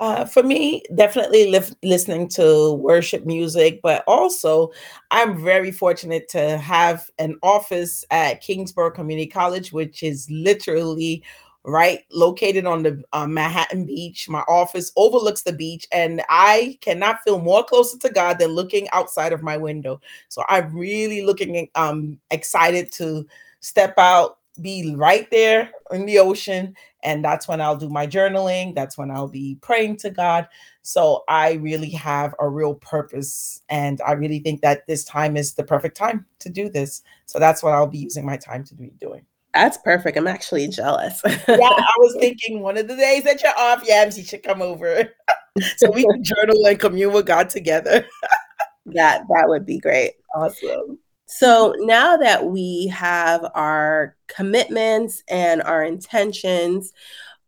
Uh, 0.00 0.24
for 0.24 0.44
me, 0.44 0.82
definitely 0.94 1.50
li- 1.50 1.74
listening 1.82 2.28
to 2.28 2.72
worship 2.74 3.26
music, 3.26 3.80
but 3.82 4.04
also 4.06 4.70
I'm 5.10 5.42
very 5.42 5.72
fortunate 5.72 6.28
to 6.28 6.56
have 6.56 7.10
an 7.18 7.36
office 7.42 8.04
at 8.10 8.40
Kingsborough 8.40 8.92
Community 8.92 9.28
College, 9.28 9.72
which 9.72 10.04
is 10.04 10.28
literally 10.30 11.24
right? 11.64 12.04
Located 12.10 12.66
on 12.66 12.82
the 12.82 13.02
uh, 13.12 13.26
manhattan 13.26 13.84
beach. 13.84 14.28
My 14.28 14.40
office 14.48 14.92
overlooks 14.96 15.42
the 15.42 15.52
beach 15.52 15.86
and 15.92 16.22
i 16.28 16.78
cannot 16.80 17.22
feel 17.22 17.38
more 17.40 17.64
closer 17.64 17.98
to 17.98 18.10
god 18.10 18.38
than 18.38 18.50
looking 18.50 18.88
outside 18.90 19.32
of 19.32 19.42
my 19.42 19.56
window. 19.56 20.00
So 20.28 20.42
i'm 20.48 20.74
really 20.74 21.22
looking 21.22 21.68
um 21.74 22.18
excited 22.30 22.90
to 22.92 23.26
step 23.60 23.94
out 23.98 24.38
be 24.60 24.94
right 24.96 25.30
there 25.30 25.70
in 25.92 26.04
the 26.04 26.18
ocean 26.18 26.74
and 27.04 27.24
that's 27.24 27.46
when 27.46 27.60
i'll 27.60 27.76
do 27.76 27.88
my 27.88 28.06
journaling. 28.06 28.74
That's 28.74 28.98
when 28.98 29.10
i'll 29.10 29.28
be 29.28 29.56
praying 29.60 29.98
to 29.98 30.10
god. 30.10 30.48
So 30.82 31.24
i 31.28 31.52
really 31.54 31.90
have 31.90 32.34
a 32.40 32.48
real 32.48 32.74
purpose 32.74 33.62
and 33.68 34.00
i 34.06 34.12
really 34.12 34.38
think 34.40 34.62
that 34.62 34.86
this 34.86 35.04
time 35.04 35.36
is 35.36 35.54
the 35.54 35.64
perfect 35.64 35.96
time 35.96 36.26
to 36.40 36.48
do 36.48 36.68
this. 36.68 37.02
So 37.26 37.38
that's 37.38 37.62
what 37.62 37.74
i'll 37.74 37.86
be 37.86 37.98
using 37.98 38.24
my 38.26 38.36
time 38.36 38.64
to 38.64 38.74
be 38.74 38.92
doing 39.00 39.24
that's 39.62 39.78
perfect. 39.78 40.16
I'm 40.16 40.26
actually 40.26 40.68
jealous. 40.68 41.20
yeah, 41.24 41.34
I 41.48 41.94
was 41.98 42.16
thinking 42.20 42.60
one 42.60 42.76
of 42.76 42.86
the 42.88 42.96
days 42.96 43.24
that 43.24 43.42
you're 43.42 43.58
off, 43.58 43.86
Yams, 43.86 44.16
you 44.16 44.24
should 44.24 44.42
come 44.42 44.62
over 44.62 45.12
so 45.76 45.90
we 45.90 46.04
can 46.04 46.22
journal 46.22 46.66
and 46.66 46.78
commune 46.78 47.12
with 47.12 47.26
God 47.26 47.50
together. 47.50 48.06
that 48.86 49.22
that 49.28 49.44
would 49.48 49.66
be 49.66 49.78
great. 49.78 50.12
Awesome. 50.34 50.98
So 51.26 51.74
now 51.80 52.16
that 52.16 52.46
we 52.46 52.86
have 52.86 53.44
our 53.54 54.16
commitments 54.28 55.22
and 55.28 55.60
our 55.62 55.84
intentions, 55.84 56.92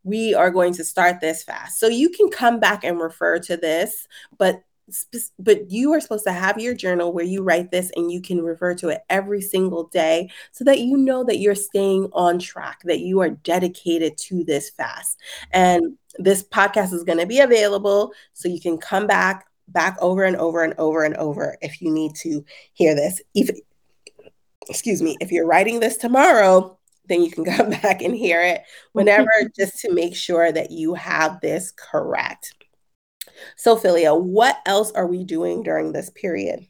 we 0.02 0.34
are 0.34 0.50
going 0.50 0.74
to 0.74 0.84
start 0.84 1.20
this 1.20 1.42
fast. 1.44 1.78
So 1.78 1.86
you 1.86 2.10
can 2.10 2.28
come 2.28 2.58
back 2.60 2.84
and 2.84 3.00
refer 3.00 3.38
to 3.38 3.56
this, 3.56 4.06
but 4.36 4.62
but 5.38 5.70
you 5.70 5.92
are 5.92 6.00
supposed 6.00 6.24
to 6.24 6.32
have 6.32 6.60
your 6.60 6.74
journal 6.74 7.12
where 7.12 7.24
you 7.24 7.42
write 7.42 7.70
this 7.70 7.90
and 7.96 8.10
you 8.10 8.20
can 8.20 8.42
refer 8.42 8.74
to 8.74 8.88
it 8.88 9.02
every 9.08 9.40
single 9.40 9.84
day 9.84 10.30
so 10.52 10.64
that 10.64 10.80
you 10.80 10.96
know 10.96 11.24
that 11.24 11.38
you're 11.38 11.54
staying 11.54 12.08
on 12.12 12.38
track, 12.38 12.80
that 12.84 13.00
you 13.00 13.20
are 13.20 13.30
dedicated 13.30 14.16
to 14.18 14.44
this 14.44 14.70
fast. 14.70 15.18
And 15.52 15.96
this 16.18 16.42
podcast 16.42 16.92
is 16.92 17.04
going 17.04 17.18
to 17.18 17.26
be 17.26 17.40
available 17.40 18.12
so 18.32 18.48
you 18.48 18.60
can 18.60 18.78
come 18.78 19.06
back 19.06 19.46
back 19.68 19.96
over 20.00 20.24
and 20.24 20.36
over 20.36 20.64
and 20.64 20.74
over 20.78 21.04
and 21.04 21.16
over 21.16 21.56
if 21.60 21.80
you 21.80 21.92
need 21.92 22.14
to 22.16 22.44
hear 22.72 22.94
this. 22.94 23.20
If 23.34 23.50
excuse 24.68 25.02
me, 25.02 25.16
if 25.20 25.32
you're 25.32 25.46
writing 25.46 25.80
this 25.80 25.96
tomorrow, 25.96 26.78
then 27.08 27.22
you 27.22 27.30
can 27.30 27.44
come 27.56 27.70
back 27.70 28.02
and 28.02 28.14
hear 28.14 28.42
it 28.42 28.62
whenever 28.92 29.30
just 29.56 29.78
to 29.80 29.92
make 29.92 30.16
sure 30.16 30.50
that 30.50 30.70
you 30.70 30.94
have 30.94 31.40
this 31.40 31.72
correct. 31.72 32.54
So, 33.56 33.76
Philia, 33.76 34.20
what 34.20 34.58
else 34.66 34.90
are 34.92 35.06
we 35.06 35.24
doing 35.24 35.62
during 35.62 35.92
this 35.92 36.10
period? 36.10 36.66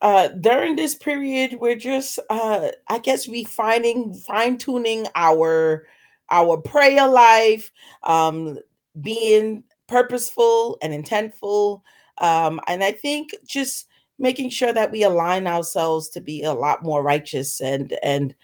Uh, 0.00 0.28
during 0.28 0.76
this 0.76 0.94
period, 0.94 1.58
we're 1.60 1.74
just, 1.76 2.18
uh, 2.30 2.68
I 2.88 2.98
guess, 2.98 3.28
refining, 3.28 4.14
fine 4.14 4.58
tuning 4.58 5.06
our 5.14 5.86
our 6.30 6.58
prayer 6.58 7.08
life, 7.08 7.72
um, 8.02 8.58
being 9.00 9.64
purposeful 9.88 10.76
and 10.82 10.92
intentful, 10.92 11.80
um, 12.18 12.60
and 12.68 12.84
I 12.84 12.92
think 12.92 13.34
just 13.46 13.86
making 14.18 14.50
sure 14.50 14.72
that 14.72 14.92
we 14.92 15.04
align 15.04 15.46
ourselves 15.46 16.10
to 16.10 16.20
be 16.20 16.42
a 16.42 16.52
lot 16.52 16.82
more 16.82 17.02
righteous 17.02 17.60
and 17.60 17.96
and 18.02 18.34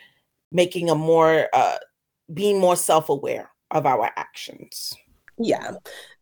making 0.50 0.90
a 0.90 0.94
more 0.94 1.48
uh, 1.52 1.78
being 2.32 2.58
more 2.58 2.76
self 2.76 3.08
aware 3.08 3.50
of 3.70 3.86
our 3.86 4.10
actions. 4.16 4.94
Yeah 5.38 5.72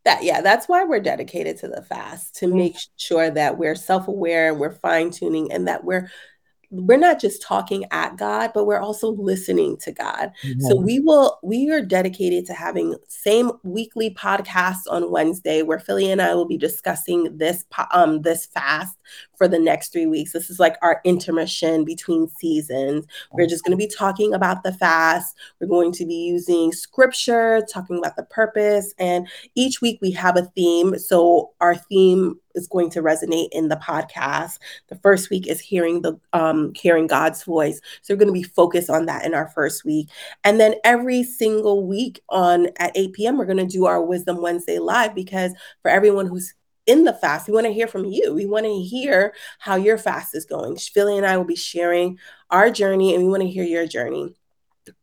that 0.04 0.22
yeah 0.22 0.40
that's 0.40 0.68
why 0.68 0.84
we're 0.84 1.00
dedicated 1.00 1.56
to 1.56 1.68
the 1.68 1.82
fast 1.82 2.34
to 2.36 2.46
mm. 2.46 2.54
make 2.54 2.76
sure 2.96 3.30
that 3.30 3.58
we're 3.58 3.74
self-aware 3.74 4.50
and 4.50 4.60
we're 4.60 4.72
fine-tuning 4.72 5.50
and 5.52 5.68
that 5.68 5.84
we're 5.84 6.10
we're 6.72 6.96
not 6.96 7.20
just 7.20 7.42
talking 7.42 7.84
at 7.90 8.16
God, 8.16 8.52
but 8.54 8.64
we're 8.64 8.80
also 8.80 9.10
listening 9.10 9.76
to 9.78 9.92
God. 9.92 10.32
Mm-hmm. 10.42 10.60
So 10.60 10.74
we 10.74 11.00
will, 11.00 11.38
we 11.42 11.70
are 11.70 11.82
dedicated 11.82 12.46
to 12.46 12.54
having 12.54 12.96
same 13.08 13.52
weekly 13.62 14.14
podcasts 14.14 14.84
on 14.90 15.10
Wednesday 15.10 15.62
where 15.62 15.78
Philly 15.78 16.10
and 16.10 16.22
I 16.22 16.34
will 16.34 16.46
be 16.46 16.56
discussing 16.56 17.36
this 17.36 17.64
um 17.92 18.22
this 18.22 18.46
fast 18.46 18.96
for 19.36 19.46
the 19.48 19.58
next 19.58 19.92
three 19.92 20.06
weeks. 20.06 20.32
This 20.32 20.48
is 20.48 20.58
like 20.58 20.76
our 20.80 21.00
intermission 21.04 21.84
between 21.84 22.28
seasons. 22.28 23.06
We're 23.32 23.46
just 23.46 23.64
going 23.64 23.76
to 23.76 23.76
be 23.76 23.92
talking 23.92 24.32
about 24.32 24.62
the 24.62 24.72
fast. 24.72 25.36
We're 25.60 25.66
going 25.66 25.92
to 25.92 26.06
be 26.06 26.14
using 26.14 26.72
scripture, 26.72 27.62
talking 27.70 27.98
about 27.98 28.16
the 28.16 28.24
purpose, 28.24 28.94
and 28.98 29.28
each 29.54 29.82
week 29.82 29.98
we 30.00 30.10
have 30.12 30.36
a 30.36 30.46
theme. 30.54 30.98
So 30.98 31.50
our 31.60 31.74
theme 31.74 32.40
is 32.54 32.68
going 32.68 32.90
to 32.90 33.02
resonate 33.02 33.48
in 33.52 33.68
the 33.68 33.76
podcast. 33.76 34.58
The 34.88 34.96
first 34.96 35.30
week 35.30 35.46
is 35.46 35.60
hearing 35.60 36.02
the 36.02 36.18
um, 36.32 36.72
hearing 36.74 37.06
God's 37.06 37.42
voice. 37.42 37.80
So 38.02 38.14
we're 38.14 38.18
going 38.18 38.34
to 38.34 38.40
be 38.40 38.42
focused 38.42 38.90
on 38.90 39.06
that 39.06 39.24
in 39.24 39.34
our 39.34 39.48
first 39.48 39.84
week, 39.84 40.08
and 40.44 40.58
then 40.60 40.74
every 40.84 41.22
single 41.22 41.86
week 41.86 42.20
on 42.28 42.68
at 42.76 42.96
8 42.96 43.12
p.m. 43.12 43.38
we're 43.38 43.46
going 43.46 43.56
to 43.58 43.66
do 43.66 43.86
our 43.86 44.02
Wisdom 44.02 44.40
Wednesday 44.40 44.78
live 44.78 45.14
because 45.14 45.52
for 45.82 45.90
everyone 45.90 46.26
who's 46.26 46.54
in 46.86 47.04
the 47.04 47.12
fast, 47.12 47.46
we 47.46 47.54
want 47.54 47.66
to 47.66 47.72
hear 47.72 47.86
from 47.86 48.04
you. 48.04 48.34
We 48.34 48.46
want 48.46 48.66
to 48.66 48.74
hear 48.74 49.34
how 49.58 49.76
your 49.76 49.98
fast 49.98 50.34
is 50.34 50.44
going. 50.44 50.76
Philly 50.76 51.16
and 51.16 51.26
I 51.26 51.36
will 51.36 51.44
be 51.44 51.56
sharing 51.56 52.18
our 52.50 52.70
journey, 52.70 53.14
and 53.14 53.24
we 53.24 53.30
want 53.30 53.42
to 53.42 53.48
hear 53.48 53.64
your 53.64 53.86
journey. 53.86 54.34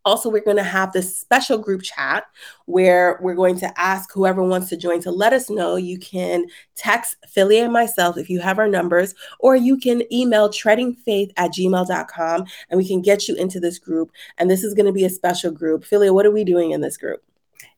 Also, 0.06 0.30
we're 0.30 0.44
going 0.44 0.58
to 0.58 0.64
have 0.64 0.92
this 0.92 1.18
special 1.18 1.58
group 1.58 1.82
chat 1.82 2.26
where 2.66 3.20
we're 3.22 3.36
going 3.36 3.58
to 3.60 3.80
ask 3.80 4.12
whoever 4.12 4.44
wants 4.44 4.70
to 4.70 4.78
join 4.78 5.02
to 5.02 5.12
let 5.12 5.34
us 5.34 5.50
know. 5.50 5.76
You 5.76 5.98
can 5.98 6.46
text 6.76 7.16
Philly 7.28 7.60
and 7.60 7.72
myself 7.72 8.18
if 8.18 8.30
you 8.30 8.40
have 8.40 8.60
our 8.60 8.68
numbers, 8.68 9.16
or 9.40 9.56
you 9.56 9.78
can 9.78 10.04
email 10.14 10.50
treadingfaith 10.50 11.32
at 11.38 11.52
gmail.com 11.52 12.46
and 12.70 12.78
we 12.78 12.88
can 12.88 13.02
get 13.02 13.28
you 13.28 13.36
into 13.36 13.60
this 13.60 13.80
group. 13.80 14.12
And 14.38 14.50
this 14.50 14.64
is 14.64 14.74
going 14.74 14.88
to 14.88 14.94
be 14.94 15.06
a 15.06 15.10
special 15.10 15.52
group. 15.52 15.86
Philly, 15.86 16.10
what 16.10 16.26
are 16.26 16.32
we 16.32 16.44
doing 16.44 16.72
in 16.72 16.82
this 16.82 16.98
group? 16.98 17.24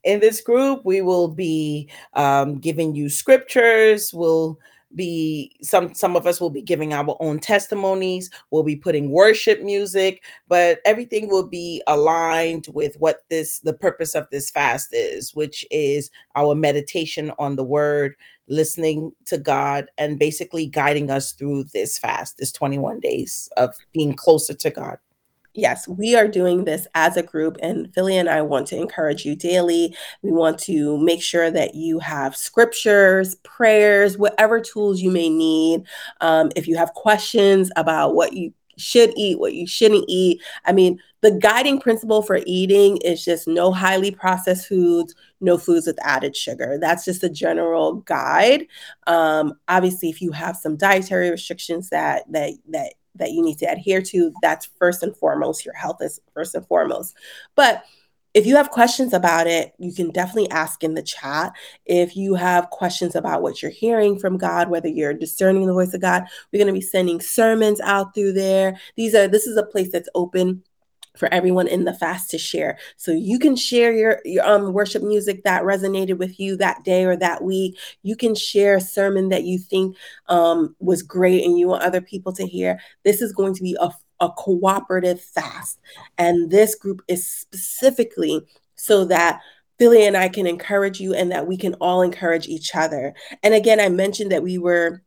In 0.03 0.19
this 0.19 0.41
group, 0.41 0.83
we 0.83 1.01
will 1.01 1.27
be 1.27 1.87
um, 2.13 2.57
giving 2.57 2.95
you 2.95 3.07
scriptures. 3.09 4.11
We'll 4.13 4.59
be 4.95 5.51
some 5.61 5.93
some 5.93 6.15
of 6.15 6.25
us 6.25 6.41
will 6.41 6.49
be 6.49 6.61
giving 6.61 6.93
our 6.93 7.15
own 7.19 7.39
testimonies 7.39 8.29
we'll 8.49 8.63
be 8.63 8.75
putting 8.75 9.11
worship 9.11 9.61
music 9.61 10.23
but 10.47 10.79
everything 10.85 11.29
will 11.29 11.47
be 11.47 11.81
aligned 11.87 12.67
with 12.73 12.95
what 12.97 13.23
this 13.29 13.59
the 13.59 13.73
purpose 13.73 14.15
of 14.15 14.27
this 14.31 14.49
fast 14.49 14.89
is 14.93 15.35
which 15.35 15.65
is 15.71 16.09
our 16.35 16.55
meditation 16.55 17.31
on 17.39 17.55
the 17.55 17.63
word 17.63 18.15
listening 18.47 19.11
to 19.25 19.37
god 19.37 19.89
and 19.97 20.19
basically 20.19 20.65
guiding 20.65 21.09
us 21.09 21.31
through 21.31 21.63
this 21.65 21.97
fast 21.97 22.37
this 22.37 22.51
21 22.51 22.99
days 22.99 23.49
of 23.57 23.75
being 23.93 24.13
closer 24.13 24.53
to 24.53 24.69
god 24.69 24.97
Yes, 25.53 25.85
we 25.87 26.15
are 26.15 26.29
doing 26.29 26.63
this 26.63 26.87
as 26.95 27.17
a 27.17 27.23
group, 27.23 27.57
and 27.61 27.93
Philly 27.93 28.15
and 28.17 28.29
I 28.29 28.41
want 28.41 28.67
to 28.67 28.77
encourage 28.77 29.25
you 29.25 29.35
daily. 29.35 29.93
We 30.21 30.31
want 30.31 30.57
to 30.59 30.97
make 30.97 31.21
sure 31.21 31.51
that 31.51 31.75
you 31.75 31.99
have 31.99 32.37
scriptures, 32.37 33.35
prayers, 33.43 34.17
whatever 34.17 34.61
tools 34.61 35.01
you 35.01 35.11
may 35.11 35.29
need. 35.29 35.83
Um, 36.21 36.51
if 36.55 36.67
you 36.67 36.77
have 36.77 36.93
questions 36.93 37.69
about 37.75 38.15
what 38.15 38.31
you 38.31 38.53
should 38.77 39.11
eat, 39.17 39.39
what 39.39 39.53
you 39.53 39.67
shouldn't 39.67 40.05
eat. 40.07 40.41
I 40.65 40.71
mean, 40.71 40.99
the 41.19 41.31
guiding 41.31 41.81
principle 41.81 42.21
for 42.21 42.39
eating 42.45 42.97
is 42.97 43.23
just 43.23 43.45
no 43.47 43.73
highly 43.73 44.09
processed 44.09 44.67
foods, 44.67 45.13
no 45.41 45.57
foods 45.57 45.85
with 45.85 45.99
added 46.01 46.35
sugar. 46.35 46.77
That's 46.79 47.03
just 47.03 47.23
a 47.23 47.29
general 47.29 47.95
guide. 47.95 48.67
Um, 49.05 49.55
obviously, 49.67 50.09
if 50.09 50.21
you 50.21 50.31
have 50.31 50.55
some 50.55 50.77
dietary 50.77 51.29
restrictions 51.29 51.89
that 51.89 52.23
that 52.31 52.53
that 52.69 52.93
that 53.15 53.31
you 53.31 53.43
need 53.43 53.59
to 53.59 53.65
adhere 53.65 54.01
to. 54.01 54.33
That's 54.41 54.69
first 54.79 55.03
and 55.03 55.15
foremost. 55.15 55.65
Your 55.65 55.73
health 55.73 55.97
is 56.01 56.19
first 56.33 56.55
and 56.55 56.65
foremost. 56.67 57.15
But 57.55 57.83
if 58.33 58.45
you 58.45 58.55
have 58.55 58.71
questions 58.71 59.13
about 59.13 59.47
it, 59.47 59.73
you 59.77 59.93
can 59.93 60.09
definitely 60.09 60.49
ask 60.51 60.83
in 60.83 60.93
the 60.93 61.01
chat. 61.01 61.51
If 61.85 62.15
you 62.15 62.35
have 62.35 62.69
questions 62.69 63.15
about 63.15 63.41
what 63.41 63.61
you're 63.61 63.71
hearing 63.71 64.17
from 64.17 64.37
God, 64.37 64.69
whether 64.69 64.87
you're 64.87 65.13
discerning 65.13 65.65
the 65.65 65.73
voice 65.73 65.93
of 65.93 66.01
God, 66.01 66.23
we're 66.51 66.59
going 66.59 66.73
to 66.73 66.79
be 66.79 66.81
sending 66.81 67.19
sermons 67.19 67.81
out 67.81 68.15
through 68.15 68.33
there. 68.33 68.79
These 68.95 69.15
are 69.15 69.27
this 69.27 69.47
is 69.47 69.57
a 69.57 69.65
place 69.65 69.91
that's 69.91 70.09
open 70.15 70.63
for 71.15 71.31
everyone 71.33 71.67
in 71.67 71.83
the 71.83 71.93
fast 71.93 72.29
to 72.31 72.37
share. 72.37 72.77
So 72.97 73.11
you 73.11 73.37
can 73.37 73.55
share 73.55 73.93
your, 73.93 74.21
your 74.23 74.47
um, 74.47 74.73
worship 74.73 75.03
music 75.03 75.43
that 75.43 75.63
resonated 75.63 76.17
with 76.17 76.39
you 76.39 76.55
that 76.57 76.83
day 76.83 77.03
or 77.03 77.15
that 77.17 77.43
week. 77.43 77.77
You 78.03 78.15
can 78.15 78.35
share 78.35 78.75
a 78.75 78.81
sermon 78.81 79.29
that 79.29 79.43
you 79.43 79.59
think 79.59 79.95
um, 80.27 80.75
was 80.79 81.03
great 81.03 81.43
and 81.43 81.59
you 81.59 81.67
want 81.67 81.83
other 81.83 82.01
people 82.01 82.33
to 82.33 82.47
hear. 82.47 82.79
This 83.03 83.21
is 83.21 83.33
going 83.33 83.53
to 83.55 83.63
be 83.63 83.75
a, 83.79 83.91
a 84.19 84.29
cooperative 84.29 85.21
fast. 85.21 85.79
And 86.17 86.49
this 86.49 86.75
group 86.75 87.01
is 87.07 87.27
specifically 87.27 88.41
so 88.75 89.05
that 89.05 89.41
Philly 89.77 90.05
and 90.05 90.15
I 90.15 90.29
can 90.29 90.45
encourage 90.45 90.99
you 90.99 91.13
and 91.13 91.31
that 91.31 91.47
we 91.47 91.57
can 91.57 91.73
all 91.75 92.03
encourage 92.03 92.47
each 92.47 92.75
other. 92.75 93.13
And 93.41 93.53
again, 93.53 93.79
I 93.79 93.89
mentioned 93.89 94.31
that 94.31 94.43
we 94.43 94.57
were 94.59 95.01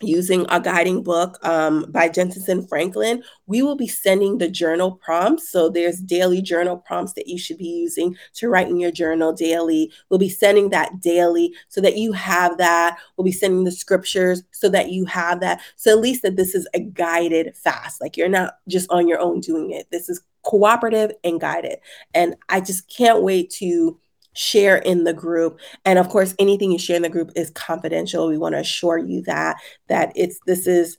using 0.00 0.46
a 0.48 0.60
guiding 0.60 1.02
book 1.02 1.38
um, 1.44 1.86
by 1.90 2.08
Jentezen 2.08 2.68
Franklin, 2.68 3.22
we 3.46 3.62
will 3.62 3.76
be 3.76 3.86
sending 3.86 4.38
the 4.38 4.48
journal 4.48 4.92
prompts. 4.92 5.50
So 5.50 5.68
there's 5.68 6.00
daily 6.00 6.42
journal 6.42 6.76
prompts 6.76 7.12
that 7.14 7.28
you 7.28 7.38
should 7.38 7.58
be 7.58 7.68
using 7.68 8.16
to 8.34 8.48
write 8.48 8.68
in 8.68 8.80
your 8.80 8.90
journal 8.90 9.32
daily. 9.32 9.92
We'll 10.08 10.18
be 10.18 10.28
sending 10.28 10.70
that 10.70 11.00
daily 11.00 11.54
so 11.68 11.80
that 11.80 11.96
you 11.96 12.12
have 12.12 12.58
that. 12.58 12.98
We'll 13.16 13.24
be 13.24 13.32
sending 13.32 13.64
the 13.64 13.72
scriptures 13.72 14.42
so 14.52 14.68
that 14.70 14.90
you 14.90 15.04
have 15.06 15.40
that. 15.40 15.60
So 15.76 15.90
at 15.92 16.00
least 16.00 16.22
that 16.22 16.36
this 16.36 16.54
is 16.54 16.68
a 16.74 16.80
guided 16.80 17.56
fast. 17.56 18.00
Like 18.00 18.16
you're 18.16 18.28
not 18.28 18.54
just 18.68 18.90
on 18.90 19.08
your 19.08 19.20
own 19.20 19.40
doing 19.40 19.70
it. 19.70 19.86
This 19.90 20.08
is 20.08 20.20
cooperative 20.42 21.12
and 21.24 21.40
guided. 21.40 21.78
And 22.12 22.36
I 22.48 22.60
just 22.60 22.88
can't 22.94 23.22
wait 23.22 23.50
to 23.52 23.98
share 24.34 24.76
in 24.78 25.04
the 25.04 25.12
group. 25.12 25.58
And 25.84 25.98
of 25.98 26.08
course 26.08 26.34
anything 26.38 26.70
you 26.72 26.78
share 26.78 26.96
in 26.96 27.02
the 27.02 27.08
group 27.08 27.32
is 27.34 27.50
confidential. 27.50 28.28
We 28.28 28.38
want 28.38 28.54
to 28.54 28.60
assure 28.60 28.98
you 28.98 29.22
that 29.22 29.56
that 29.88 30.12
it's 30.14 30.38
this 30.46 30.66
is 30.66 30.96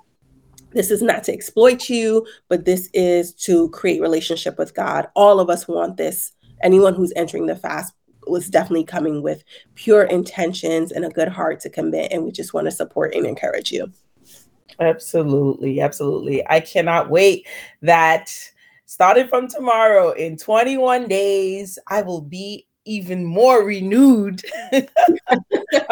this 0.71 0.91
is 0.91 1.01
not 1.01 1.23
to 1.23 1.33
exploit 1.33 1.89
you 1.89 2.25
but 2.49 2.65
this 2.65 2.89
is 2.93 3.33
to 3.33 3.69
create 3.69 4.01
relationship 4.01 4.57
with 4.57 4.73
god. 4.73 5.07
All 5.15 5.39
of 5.39 5.49
us 5.49 5.67
want 5.67 5.97
this. 5.97 6.31
Anyone 6.63 6.95
who's 6.95 7.13
entering 7.15 7.45
the 7.45 7.55
fast 7.55 7.93
was 8.27 8.49
definitely 8.49 8.85
coming 8.85 9.21
with 9.21 9.43
pure 9.75 10.03
intentions 10.03 10.91
and 10.91 11.05
a 11.05 11.09
good 11.09 11.27
heart 11.27 11.59
to 11.59 11.69
commit 11.69 12.11
and 12.11 12.23
we 12.23 12.31
just 12.31 12.53
want 12.53 12.65
to 12.65 12.71
support 12.71 13.13
and 13.13 13.25
encourage 13.25 13.71
you. 13.71 13.91
Absolutely 14.79 15.79
absolutely. 15.79 16.43
I 16.49 16.59
cannot 16.59 17.09
wait 17.09 17.47
that 17.81 18.33
starting 18.85 19.27
from 19.27 19.47
tomorrow 19.47 20.11
in 20.11 20.37
21 20.37 21.07
days 21.07 21.79
i 21.87 22.01
will 22.01 22.21
be 22.21 22.67
even 22.85 23.25
more 23.25 23.63
renewed. 23.63 24.43
a 24.71 24.87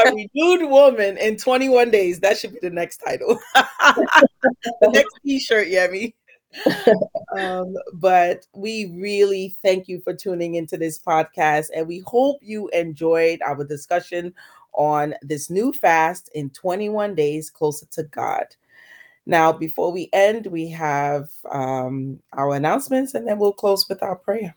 renewed 0.06 0.69
woman 0.69 1.17
in 1.17 1.38
21 1.38 1.91
days. 1.91 2.19
That 2.19 2.38
should 2.38 2.53
be 2.53 2.60
the 2.62 2.69
next 2.69 2.97
title. 2.97 3.39
the 3.56 4.89
next 4.91 5.13
t-shirt, 5.25 5.67
Yemi. 5.67 6.13
um, 7.38 7.75
but 7.93 8.45
we 8.56 8.93
really 8.97 9.56
thank 9.63 9.88
you 9.88 9.99
for 10.01 10.13
tuning 10.13 10.56
into 10.56 10.77
this 10.77 10.99
podcast 10.99 11.65
and 11.75 11.88
we 11.88 11.99
hope 12.06 12.38
you 12.41 12.67
enjoyed 12.69 13.41
our 13.41 13.63
discussion 13.63 14.34
on 14.73 15.15
this 15.21 15.49
new 15.49 15.73
fast 15.73 16.29
in 16.36 16.49
21 16.51 17.15
days 17.15 17.49
closer 17.49 17.86
to 17.91 18.03
God. 18.03 18.45
Now, 19.25 19.51
before 19.51 19.91
we 19.91 20.10
end, 20.12 20.47
we 20.47 20.67
have 20.69 21.29
um, 21.49 22.19
our 22.34 22.53
announcements 22.56 23.13
and 23.13 23.27
then 23.27 23.39
we'll 23.39 23.53
close 23.53 23.88
with 23.88 24.03
our 24.03 24.15
prayer. 24.15 24.53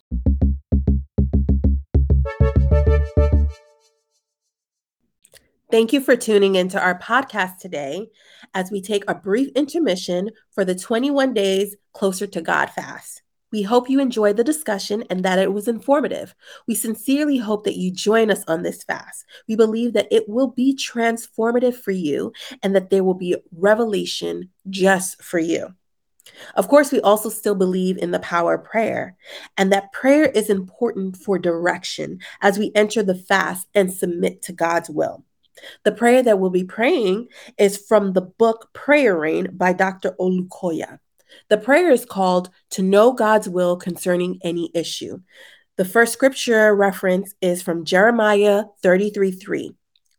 Thank 5.69 5.93
you 5.93 6.01
for 6.01 6.15
tuning 6.15 6.55
into 6.55 6.81
our 6.81 6.97
podcast 6.97 7.59
today 7.59 8.09
as 8.55 8.71
we 8.71 8.81
take 8.81 9.03
a 9.09 9.17
brief 9.17 9.49
intermission 9.57 10.31
for 10.53 10.65
the 10.65 10.77
21 10.77 11.35
days 11.35 11.75
closer 11.93 12.29
to 12.29 12.41
God 12.41 12.71
fast. 12.71 13.23
We 13.51 13.63
hope 13.63 13.91
you 13.91 13.99
enjoyed 13.99 14.37
the 14.37 14.45
discussion 14.45 15.03
and 15.11 15.25
that 15.25 15.41
it 15.41 15.53
was 15.53 15.67
informative. 15.67 16.37
We 16.69 16.77
sincerely 16.77 17.39
hope 17.39 17.65
that 17.65 17.77
you 17.77 17.91
join 17.91 18.31
us 18.31 18.45
on 18.47 18.63
this 18.63 18.85
fast. 18.85 19.25
We 19.49 19.57
believe 19.57 19.93
that 19.95 20.07
it 20.13 20.29
will 20.29 20.47
be 20.47 20.77
transformative 20.77 21.75
for 21.75 21.91
you 21.91 22.33
and 22.63 22.77
that 22.77 22.91
there 22.91 23.03
will 23.03 23.15
be 23.15 23.35
revelation 23.51 24.51
just 24.71 25.21
for 25.21 25.41
you. 25.41 25.75
Of 26.55 26.69
course, 26.69 26.93
we 26.93 27.01
also 27.01 27.29
still 27.29 27.57
believe 27.57 27.99
in 27.99 28.13
the 28.13 28.21
power 28.21 28.55
of 28.55 28.65
prayer 28.65 29.17
and 29.57 29.73
that 29.73 29.93
prayer 29.93 30.27
is 30.27 30.49
important 30.49 31.17
for 31.17 31.41
direction 31.41 32.21
as 32.41 32.57
we 32.57 32.71
enter 32.77 33.03
the 33.03 33.17
fast 33.17 33.67
and 33.75 33.93
submit 33.93 34.43
to 34.43 34.53
God's 34.53 34.89
will. 34.89 35.25
The 35.85 35.93
prayer 35.93 36.23
that 36.23 36.39
we'll 36.39 36.51
be 36.51 36.65
praying 36.65 37.29
is 37.59 37.77
from 37.77 38.13
the 38.13 38.23
book 38.23 38.71
Prayer 38.73 39.19
Rain 39.19 39.49
by 39.53 39.73
Dr. 39.73 40.13
Olukoya. 40.21 40.99
The 41.49 41.59
prayer 41.59 41.91
is 41.91 42.05
called 42.05 42.51
To 42.71 42.83
Know 42.83 43.13
God's 43.13 43.49
Will 43.49 43.77
Concerning 43.77 44.39
Any 44.43 44.71
Issue. 44.75 45.21
The 45.77 45.85
first 45.85 46.13
scripture 46.13 46.75
reference 46.75 47.35
is 47.41 47.63
from 47.63 47.85
Jeremiah 47.85 48.65
33 48.83 49.33
3. 49.33 49.75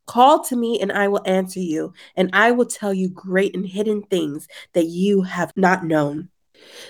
Call 0.06 0.44
to 0.46 0.56
me, 0.56 0.80
and 0.80 0.92
I 0.92 1.10
will 1.10 1.22
answer 1.26 1.60
you, 1.60 1.94
and 2.16 2.30
I 2.32 2.52
will 2.52 2.66
tell 2.66 2.94
you 2.94 3.10
great 3.10 3.56
and 3.56 3.66
hidden 3.66 4.04
things 4.04 4.48
that 4.74 4.86
you 4.86 5.24
have 5.24 5.52
not 5.58 5.84
known. 5.84 6.30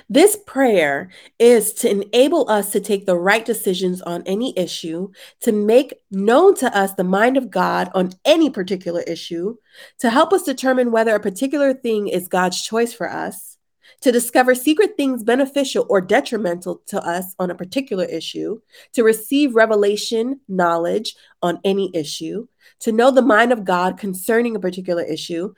This 0.09 0.37
prayer 0.45 1.09
is 1.39 1.73
to 1.75 1.89
enable 1.89 2.49
us 2.49 2.71
to 2.71 2.79
take 2.79 3.05
the 3.05 3.17
right 3.17 3.45
decisions 3.45 4.01
on 4.01 4.23
any 4.25 4.57
issue, 4.57 5.11
to 5.41 5.51
make 5.51 5.93
known 6.11 6.55
to 6.55 6.75
us 6.75 6.93
the 6.93 7.03
mind 7.03 7.37
of 7.37 7.51
God 7.51 7.89
on 7.93 8.11
any 8.25 8.49
particular 8.49 9.01
issue, 9.01 9.57
to 9.99 10.09
help 10.09 10.33
us 10.33 10.43
determine 10.43 10.91
whether 10.91 11.15
a 11.15 11.19
particular 11.19 11.73
thing 11.73 12.07
is 12.07 12.27
God's 12.27 12.61
choice 12.61 12.93
for 12.93 13.11
us, 13.11 13.56
to 14.01 14.11
discover 14.11 14.53
secret 14.53 14.95
things 14.97 15.23
beneficial 15.23 15.85
or 15.89 16.01
detrimental 16.01 16.81
to 16.87 17.03
us 17.03 17.35
on 17.39 17.51
a 17.51 17.55
particular 17.55 18.05
issue, 18.05 18.59
to 18.93 19.03
receive 19.03 19.55
revelation 19.55 20.39
knowledge 20.47 21.15
on 21.41 21.59
any 21.63 21.91
issue, 21.93 22.47
to 22.79 22.91
know 22.91 23.11
the 23.11 23.21
mind 23.21 23.51
of 23.51 23.65
God 23.65 23.97
concerning 23.97 24.55
a 24.55 24.59
particular 24.59 25.03
issue, 25.03 25.53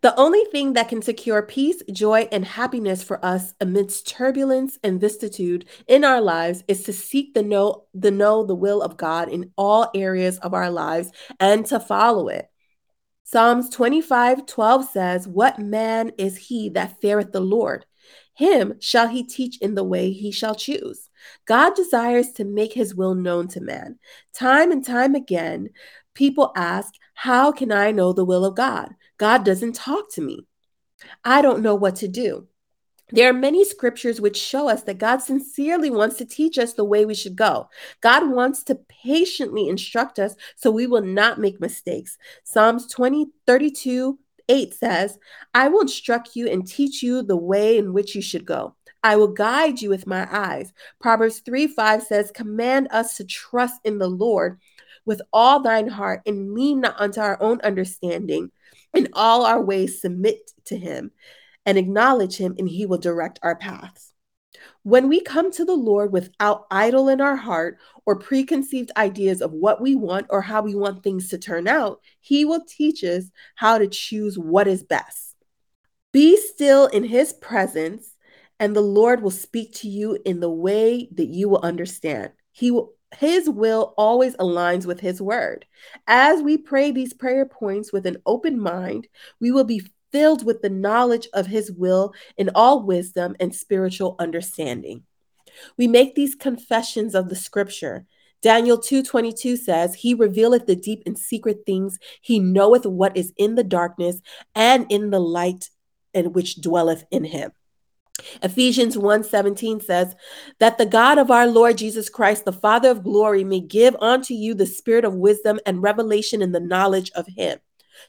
the 0.00 0.14
only 0.16 0.44
thing 0.46 0.74
that 0.74 0.88
can 0.88 1.02
secure 1.02 1.42
peace, 1.42 1.82
joy, 1.92 2.28
and 2.30 2.44
happiness 2.44 3.02
for 3.02 3.24
us 3.24 3.54
amidst 3.60 4.06
turbulence 4.06 4.78
and 4.82 5.00
vicissitude 5.00 5.66
in 5.86 6.04
our 6.04 6.20
lives 6.20 6.62
is 6.68 6.84
to 6.84 6.92
seek 6.92 7.34
the 7.34 7.42
know 7.42 7.84
the 7.94 8.10
know 8.10 8.44
the 8.44 8.54
will 8.54 8.82
of 8.82 8.96
God 8.96 9.28
in 9.28 9.50
all 9.56 9.90
areas 9.94 10.38
of 10.38 10.54
our 10.54 10.70
lives 10.70 11.10
and 11.40 11.66
to 11.66 11.80
follow 11.80 12.28
it. 12.28 12.48
Psalms 13.26 13.70
25 13.70 14.44
12 14.44 14.84
says, 14.84 15.26
What 15.26 15.58
man 15.58 16.12
is 16.18 16.36
he 16.36 16.68
that 16.70 17.00
feareth 17.00 17.32
the 17.32 17.40
Lord? 17.40 17.86
Him 18.34 18.74
shall 18.80 19.08
he 19.08 19.24
teach 19.24 19.58
in 19.60 19.74
the 19.74 19.82
way 19.82 20.12
he 20.12 20.30
shall 20.30 20.54
choose. 20.54 21.08
God 21.46 21.74
desires 21.74 22.32
to 22.32 22.44
make 22.44 22.74
his 22.74 22.94
will 22.94 23.14
known 23.14 23.48
to 23.48 23.62
man. 23.62 23.98
Time 24.34 24.70
and 24.70 24.84
time 24.84 25.14
again, 25.14 25.70
people 26.12 26.52
ask, 26.54 26.92
How 27.14 27.50
can 27.50 27.72
I 27.72 27.92
know 27.92 28.12
the 28.12 28.26
will 28.26 28.44
of 28.44 28.56
God? 28.56 28.90
God 29.16 29.44
doesn't 29.44 29.74
talk 29.74 30.12
to 30.12 30.20
me. 30.20 30.46
I 31.24 31.40
don't 31.40 31.62
know 31.62 31.74
what 31.74 31.96
to 31.96 32.08
do. 32.08 32.48
There 33.14 33.30
are 33.30 33.32
many 33.32 33.64
scriptures 33.64 34.20
which 34.20 34.36
show 34.36 34.68
us 34.68 34.82
that 34.82 34.98
God 34.98 35.18
sincerely 35.18 35.88
wants 35.88 36.16
to 36.16 36.24
teach 36.24 36.58
us 36.58 36.72
the 36.72 36.84
way 36.84 37.04
we 37.04 37.14
should 37.14 37.36
go. 37.36 37.68
God 38.00 38.28
wants 38.28 38.64
to 38.64 38.74
patiently 38.74 39.68
instruct 39.68 40.18
us 40.18 40.34
so 40.56 40.72
we 40.72 40.88
will 40.88 41.00
not 41.00 41.38
make 41.38 41.60
mistakes. 41.60 42.18
Psalms 42.42 42.88
20, 42.88 43.28
32, 43.46 44.18
8 44.48 44.74
says, 44.74 45.16
I 45.54 45.68
will 45.68 45.82
instruct 45.82 46.34
you 46.34 46.48
and 46.48 46.66
teach 46.66 47.04
you 47.04 47.22
the 47.22 47.36
way 47.36 47.78
in 47.78 47.92
which 47.92 48.16
you 48.16 48.20
should 48.20 48.44
go. 48.44 48.74
I 49.04 49.14
will 49.14 49.28
guide 49.28 49.80
you 49.80 49.90
with 49.90 50.08
my 50.08 50.26
eyes. 50.36 50.72
Proverbs 51.00 51.38
3 51.38 51.68
5 51.68 52.02
says, 52.02 52.32
Command 52.32 52.88
us 52.90 53.16
to 53.18 53.24
trust 53.24 53.80
in 53.84 53.98
the 53.98 54.10
Lord 54.10 54.58
with 55.04 55.22
all 55.32 55.62
thine 55.62 55.86
heart 55.86 56.22
and 56.26 56.52
lean 56.52 56.80
not 56.80 57.00
unto 57.00 57.20
our 57.20 57.40
own 57.40 57.60
understanding. 57.60 58.50
In 58.92 59.06
all 59.12 59.46
our 59.46 59.62
ways, 59.62 60.00
submit 60.00 60.50
to 60.64 60.76
him 60.76 61.12
and 61.66 61.78
acknowledge 61.78 62.36
him, 62.36 62.54
and 62.58 62.68
he 62.68 62.86
will 62.86 62.98
direct 62.98 63.38
our 63.42 63.56
paths. 63.56 64.14
When 64.82 65.08
we 65.08 65.20
come 65.20 65.50
to 65.52 65.64
the 65.64 65.74
Lord 65.74 66.12
without 66.12 66.66
idol 66.70 67.08
in 67.08 67.20
our 67.20 67.36
heart 67.36 67.78
or 68.06 68.18
preconceived 68.18 68.92
ideas 68.96 69.40
of 69.40 69.52
what 69.52 69.80
we 69.80 69.94
want 69.94 70.26
or 70.30 70.42
how 70.42 70.62
we 70.62 70.74
want 70.74 71.02
things 71.02 71.28
to 71.30 71.38
turn 71.38 71.66
out, 71.66 72.00
He 72.20 72.44
will 72.44 72.62
teach 72.66 73.02
us 73.02 73.30
how 73.54 73.78
to 73.78 73.88
choose 73.88 74.38
what 74.38 74.68
is 74.68 74.82
best. 74.82 75.34
Be 76.12 76.36
still 76.36 76.86
in 76.86 77.04
His 77.04 77.32
presence, 77.32 78.14
and 78.60 78.76
the 78.76 78.82
Lord 78.82 79.22
will 79.22 79.30
speak 79.30 79.72
to 79.76 79.88
you 79.88 80.18
in 80.24 80.40
the 80.40 80.50
way 80.50 81.08
that 81.12 81.28
you 81.28 81.48
will 81.48 81.60
understand. 81.62 82.32
He 82.52 82.70
will 82.70 82.92
his 83.18 83.48
will 83.48 83.94
always 83.96 84.34
aligns 84.36 84.86
with 84.86 84.98
his 84.98 85.22
word. 85.22 85.64
As 86.08 86.42
we 86.42 86.58
pray 86.58 86.90
these 86.90 87.12
prayer 87.12 87.46
points 87.46 87.92
with 87.92 88.06
an 88.06 88.16
open 88.26 88.58
mind, 88.58 89.06
we 89.40 89.52
will 89.52 89.62
be 89.62 89.82
filled 90.14 90.46
with 90.46 90.62
the 90.62 90.70
knowledge 90.70 91.26
of 91.32 91.48
his 91.48 91.72
will 91.72 92.14
in 92.38 92.48
all 92.54 92.84
wisdom 92.84 93.34
and 93.40 93.52
spiritual 93.52 94.14
understanding. 94.20 95.02
We 95.76 95.88
make 95.88 96.14
these 96.14 96.36
confessions 96.36 97.16
of 97.16 97.28
the 97.28 97.34
scripture. 97.34 98.06
Daniel 98.40 98.78
2:22 98.78 99.56
says, 99.56 99.96
"He 99.96 100.14
revealeth 100.14 100.66
the 100.66 100.76
deep 100.76 101.02
and 101.04 101.18
secret 101.18 101.66
things; 101.66 101.98
he 102.22 102.38
knoweth 102.38 102.86
what 102.86 103.16
is 103.16 103.32
in 103.36 103.56
the 103.56 103.64
darkness 103.64 104.20
and 104.54 104.86
in 104.88 105.10
the 105.10 105.18
light 105.18 105.70
and 106.14 106.32
which 106.32 106.60
dwelleth 106.60 107.04
in 107.10 107.24
him." 107.24 107.50
Ephesians 108.40 108.96
1:17 108.96 109.80
says 109.80 110.14
that 110.60 110.78
the 110.78 110.86
God 110.86 111.18
of 111.18 111.32
our 111.32 111.48
Lord 111.48 111.78
Jesus 111.78 112.08
Christ 112.08 112.44
the 112.44 112.52
Father 112.52 112.90
of 112.90 113.02
glory 113.02 113.42
may 113.42 113.58
give 113.58 113.96
unto 114.00 114.32
you 114.32 114.54
the 114.54 114.66
spirit 114.66 115.04
of 115.04 115.14
wisdom 115.14 115.58
and 115.66 115.82
revelation 115.82 116.40
in 116.40 116.52
the 116.52 116.60
knowledge 116.60 117.10
of 117.16 117.26
him 117.26 117.58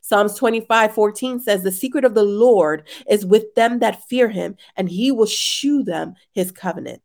Psalms 0.02 0.36
25 0.36 0.94
14 0.94 1.40
says, 1.40 1.64
The 1.64 1.72
secret 1.72 2.06
of 2.06 2.14
the 2.14 2.24
Lord 2.24 2.88
is 3.10 3.26
with 3.26 3.54
them 3.56 3.80
that 3.80 4.08
fear 4.08 4.30
him, 4.30 4.56
and 4.76 4.90
he 4.90 5.12
will 5.12 5.26
shew 5.26 5.84
them 5.84 6.16
his 6.32 6.52
covenant. 6.52 7.02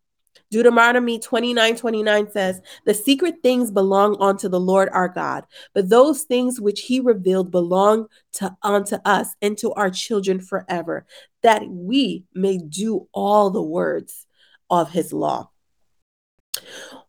Deuteronomy 0.50 1.20
29 1.20 1.76
29 1.76 2.30
says, 2.32 2.60
The 2.84 2.94
secret 2.94 3.36
things 3.42 3.70
belong 3.70 4.20
unto 4.20 4.48
the 4.48 4.58
Lord 4.58 4.88
our 4.92 5.08
God, 5.08 5.46
but 5.74 5.88
those 5.88 6.22
things 6.22 6.60
which 6.60 6.80
he 6.82 6.98
revealed 6.98 7.52
belong 7.52 8.06
to 8.34 8.56
unto 8.62 8.96
us 9.04 9.28
and 9.40 9.56
to 9.58 9.72
our 9.72 9.90
children 9.90 10.40
forever, 10.40 11.06
that 11.42 11.62
we 11.68 12.24
may 12.34 12.58
do 12.58 13.08
all 13.12 13.50
the 13.50 13.62
words 13.62 14.26
of 14.68 14.90
his 14.90 15.12
law. 15.12 15.50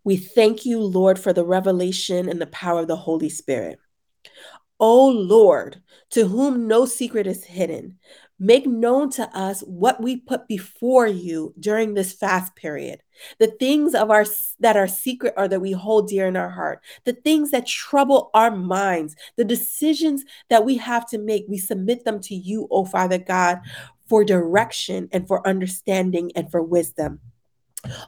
We 0.03 0.17
thank 0.17 0.65
you, 0.65 0.79
Lord, 0.79 1.17
for 1.19 1.33
the 1.33 1.45
revelation 1.45 2.29
and 2.29 2.39
the 2.39 2.47
power 2.47 2.81
of 2.81 2.87
the 2.87 2.95
Holy 2.95 3.29
Spirit. 3.29 3.79
O 4.81 5.07
Lord, 5.07 5.79
to 6.09 6.27
whom 6.27 6.67
no 6.67 6.85
secret 6.85 7.27
is 7.27 7.45
hidden, 7.45 7.99
make 8.39 8.65
known 8.65 9.11
to 9.11 9.29
us 9.37 9.61
what 9.61 10.01
we 10.01 10.17
put 10.17 10.47
before 10.47 11.05
you 11.05 11.53
during 11.59 11.93
this 11.93 12.11
fast 12.11 12.55
period. 12.55 13.03
The 13.37 13.53
things 13.59 13.93
of 13.93 14.09
our 14.09 14.25
that 14.59 14.75
are 14.75 14.87
secret 14.87 15.35
or 15.37 15.47
that 15.47 15.61
we 15.61 15.73
hold 15.73 16.07
dear 16.07 16.25
in 16.25 16.35
our 16.35 16.49
heart, 16.49 16.81
the 17.05 17.13
things 17.13 17.51
that 17.51 17.67
trouble 17.67 18.31
our 18.33 18.49
minds, 18.49 19.15
the 19.37 19.45
decisions 19.45 20.23
that 20.49 20.65
we 20.65 20.77
have 20.77 21.07
to 21.09 21.19
make, 21.19 21.45
we 21.47 21.59
submit 21.59 22.03
them 22.03 22.19
to 22.21 22.33
you, 22.33 22.67
O 22.71 22.83
Father 22.83 23.19
God, 23.19 23.59
for 24.09 24.23
direction 24.25 25.09
and 25.11 25.27
for 25.27 25.47
understanding 25.47 26.31
and 26.35 26.49
for 26.49 26.63
wisdom. 26.63 27.19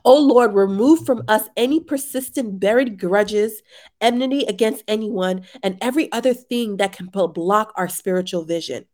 O 0.05 0.19
Lord, 0.19 0.53
remove 0.53 1.05
from 1.05 1.23
us 1.27 1.49
any 1.57 1.79
persistent 1.79 2.59
buried 2.59 2.99
grudges, 2.99 3.61
enmity 4.01 4.45
against 4.45 4.83
anyone, 4.87 5.45
and 5.63 5.77
every 5.81 6.11
other 6.11 6.33
thing 6.33 6.77
that 6.77 6.93
can 6.93 7.07
block 7.07 7.73
our 7.75 7.87
spiritual 7.87 8.45
vision. 8.45 8.85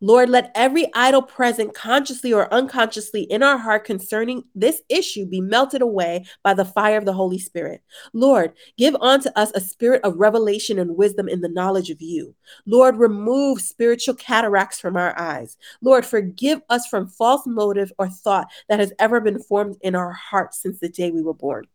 Lord, 0.00 0.28
let 0.28 0.50
every 0.54 0.90
idol 0.94 1.22
present 1.22 1.74
consciously 1.74 2.32
or 2.32 2.52
unconsciously 2.52 3.22
in 3.22 3.42
our 3.42 3.58
heart 3.58 3.84
concerning 3.84 4.44
this 4.54 4.82
issue 4.88 5.26
be 5.26 5.40
melted 5.40 5.82
away 5.82 6.24
by 6.42 6.54
the 6.54 6.64
fire 6.64 6.98
of 6.98 7.04
the 7.04 7.12
Holy 7.12 7.38
Spirit. 7.38 7.82
Lord, 8.12 8.52
give 8.76 8.94
unto 8.96 9.30
us 9.36 9.50
a 9.54 9.60
spirit 9.60 10.02
of 10.04 10.16
revelation 10.16 10.78
and 10.78 10.96
wisdom 10.96 11.28
in 11.28 11.40
the 11.40 11.48
knowledge 11.48 11.90
of 11.90 12.00
you. 12.00 12.34
Lord, 12.66 12.96
remove 12.96 13.60
spiritual 13.60 14.14
cataracts 14.14 14.80
from 14.80 14.96
our 14.96 15.18
eyes. 15.18 15.56
Lord, 15.80 16.04
forgive 16.04 16.60
us 16.68 16.86
from 16.86 17.08
false 17.08 17.46
motive 17.46 17.92
or 17.98 18.08
thought 18.08 18.48
that 18.68 18.80
has 18.80 18.92
ever 18.98 19.20
been 19.20 19.42
formed 19.42 19.76
in 19.80 19.94
our 19.94 20.12
hearts 20.12 20.60
since 20.60 20.78
the 20.78 20.88
day 20.88 21.10
we 21.10 21.22
were 21.22 21.34
born. 21.34 21.66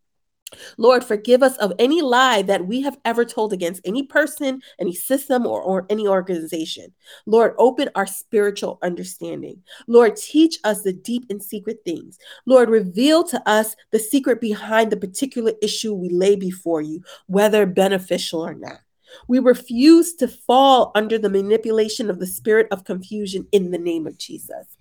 Lord, 0.77 1.03
forgive 1.03 1.43
us 1.43 1.57
of 1.57 1.73
any 1.79 2.01
lie 2.01 2.41
that 2.43 2.65
we 2.65 2.81
have 2.81 2.97
ever 3.05 3.25
told 3.25 3.53
against 3.53 3.81
any 3.85 4.03
person, 4.03 4.61
any 4.79 4.93
system, 4.93 5.45
or, 5.45 5.61
or 5.61 5.85
any 5.89 6.07
organization. 6.07 6.93
Lord, 7.25 7.53
open 7.57 7.89
our 7.95 8.07
spiritual 8.07 8.79
understanding. 8.81 9.61
Lord, 9.87 10.15
teach 10.15 10.57
us 10.63 10.81
the 10.81 10.93
deep 10.93 11.25
and 11.29 11.41
secret 11.41 11.79
things. 11.85 12.17
Lord, 12.45 12.69
reveal 12.69 13.23
to 13.25 13.41
us 13.49 13.75
the 13.91 13.99
secret 13.99 14.41
behind 14.41 14.91
the 14.91 14.97
particular 14.97 15.53
issue 15.61 15.93
we 15.93 16.09
lay 16.09 16.35
before 16.35 16.81
you, 16.81 17.03
whether 17.27 17.65
beneficial 17.65 18.41
or 18.41 18.53
not. 18.53 18.79
We 19.27 19.39
refuse 19.39 20.13
to 20.15 20.27
fall 20.27 20.91
under 20.95 21.17
the 21.17 21.29
manipulation 21.29 22.09
of 22.09 22.19
the 22.19 22.27
spirit 22.27 22.67
of 22.71 22.83
confusion 22.83 23.47
in 23.51 23.71
the 23.71 23.77
name 23.77 24.05
of 24.05 24.17
Jesus. 24.17 24.78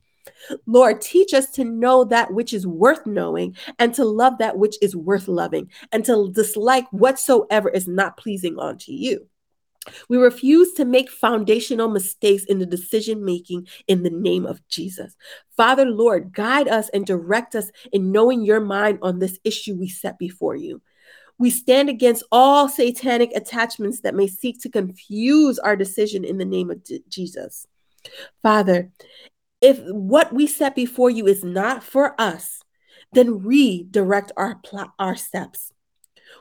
Lord, 0.66 1.00
teach 1.00 1.34
us 1.34 1.50
to 1.52 1.64
know 1.64 2.04
that 2.04 2.32
which 2.32 2.52
is 2.52 2.66
worth 2.66 3.06
knowing 3.06 3.56
and 3.78 3.94
to 3.94 4.04
love 4.04 4.38
that 4.38 4.58
which 4.58 4.76
is 4.82 4.96
worth 4.96 5.28
loving 5.28 5.70
and 5.92 6.04
to 6.04 6.30
dislike 6.32 6.86
whatsoever 6.90 7.68
is 7.68 7.88
not 7.88 8.16
pleasing 8.16 8.58
unto 8.58 8.92
you. 8.92 9.26
We 10.08 10.18
refuse 10.18 10.72
to 10.74 10.84
make 10.84 11.10
foundational 11.10 11.88
mistakes 11.88 12.44
in 12.44 12.58
the 12.58 12.66
decision 12.66 13.24
making 13.24 13.68
in 13.86 14.02
the 14.02 14.10
name 14.10 14.46
of 14.46 14.66
Jesus. 14.68 15.16
Father, 15.56 15.86
Lord, 15.86 16.32
guide 16.32 16.68
us 16.68 16.88
and 16.90 17.06
direct 17.06 17.54
us 17.54 17.70
in 17.92 18.12
knowing 18.12 18.42
your 18.42 18.60
mind 18.60 18.98
on 19.02 19.18
this 19.18 19.38
issue 19.44 19.76
we 19.76 19.88
set 19.88 20.18
before 20.18 20.56
you. 20.56 20.82
We 21.38 21.50
stand 21.50 21.88
against 21.88 22.24
all 22.32 22.68
satanic 22.68 23.30
attachments 23.34 24.00
that 24.00 24.14
may 24.14 24.26
seek 24.26 24.60
to 24.62 24.68
confuse 24.68 25.58
our 25.60 25.76
decision 25.76 26.24
in 26.24 26.38
the 26.38 26.44
name 26.44 26.70
of 26.70 26.82
Jesus. 27.08 27.66
Father, 28.42 28.90
if 29.60 29.80
what 29.86 30.32
we 30.32 30.46
set 30.46 30.74
before 30.74 31.10
you 31.10 31.26
is 31.26 31.44
not 31.44 31.82
for 31.82 32.20
us, 32.20 32.62
then 33.12 33.42
redirect 33.42 34.32
our 34.36 34.56
pl- 34.56 34.92
our 34.98 35.16
steps. 35.16 35.72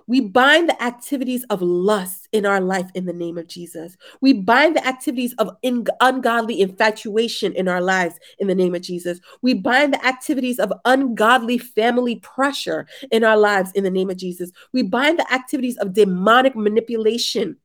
We 0.05 0.21
bind 0.21 0.69
the 0.69 0.81
activities 0.81 1.43
of 1.49 1.61
lust 1.61 2.29
in 2.31 2.45
our 2.45 2.61
life 2.61 2.89
in 2.93 3.05
the 3.05 3.13
name 3.13 3.37
of 3.37 3.47
Jesus. 3.47 3.97
We 4.21 4.33
bind 4.33 4.75
the 4.75 4.87
activities 4.87 5.33
of 5.37 5.49
in- 5.61 5.85
ungodly 6.01 6.61
infatuation 6.61 7.53
in 7.53 7.67
our 7.67 7.81
lives 7.81 8.15
in 8.39 8.47
the 8.47 8.55
name 8.55 8.73
of 8.73 8.81
Jesus. 8.81 9.19
We 9.41 9.53
bind 9.53 9.93
the 9.93 10.05
activities 10.05 10.59
of 10.59 10.71
ungodly 10.85 11.57
family 11.57 12.17
pressure 12.17 12.87
in 13.11 13.23
our 13.23 13.37
lives 13.37 13.71
in 13.73 13.83
the 13.83 13.91
name 13.91 14.09
of 14.09 14.17
Jesus. 14.17 14.51
We 14.71 14.83
bind 14.83 15.19
the 15.19 15.33
activities 15.33 15.77
of 15.77 15.93
demonic 15.93 16.55
manipulation 16.55 17.57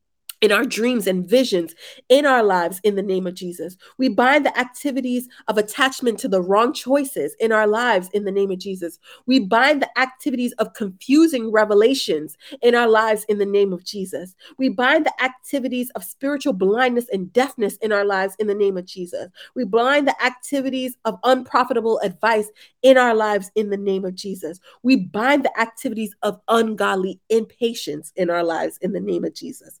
in 0.43 0.51
our 0.51 0.65
dreams 0.65 1.07
and 1.07 1.25
visions 1.25 1.73
in 2.09 2.25
our 2.25 2.43
lives 2.43 2.81
in 2.83 2.95
the 2.95 3.01
name 3.01 3.25
of 3.25 3.33
Jesus. 3.33 3.77
We 3.97 4.09
bind 4.09 4.45
the 4.45 4.59
activities 4.59 5.29
of 5.47 5.57
attachment 5.57 6.19
to 6.19 6.27
the 6.27 6.41
wrong 6.41 6.73
choices 6.73 7.33
in 7.39 7.53
our 7.53 7.65
lives 7.65 8.09
in 8.13 8.25
the 8.25 8.31
name 8.31 8.51
of 8.51 8.59
Jesus. 8.59 8.99
We 9.25 9.39
bind 9.39 9.81
the 9.81 9.97
activities 9.97 10.51
of 10.59 10.73
confusing 10.73 11.49
revelations 11.49 12.37
in 12.61 12.75
our 12.75 12.89
lives 12.89 13.23
in 13.29 13.37
the 13.37 13.45
name 13.45 13.71
of 13.71 13.85
Jesus. 13.85 14.35
We 14.57 14.67
bind 14.67 15.05
the 15.05 15.23
activities 15.23 15.89
of 15.91 16.03
spiritual 16.03 16.51
blindness 16.51 17.07
and 17.13 17.31
deafness 17.31 17.77
in 17.77 17.93
our 17.93 18.03
lives 18.03 18.35
in 18.37 18.47
the 18.47 18.53
name 18.53 18.75
of 18.75 18.85
Jesus. 18.85 19.29
We 19.55 19.63
bind 19.63 20.09
the 20.09 20.25
activities 20.25 20.97
of 21.05 21.19
unprofitable 21.23 21.99
advice 21.99 22.51
in 22.81 22.97
our 22.97 23.15
lives 23.15 23.49
in 23.55 23.69
the 23.69 23.77
name 23.77 24.03
of 24.03 24.13
Jesus. 24.13 24.59
We 24.81 24.97
bind 24.97 25.45
the 25.45 25.57
activities 25.57 26.13
of 26.21 26.41
ungodly 26.49 27.21
impatience 27.29 28.11
in 28.17 28.29
our 28.29 28.43
lives 28.43 28.77
in 28.81 28.91
the 28.91 28.99
name 28.99 29.23
of 29.23 29.33
Jesus. 29.33 29.79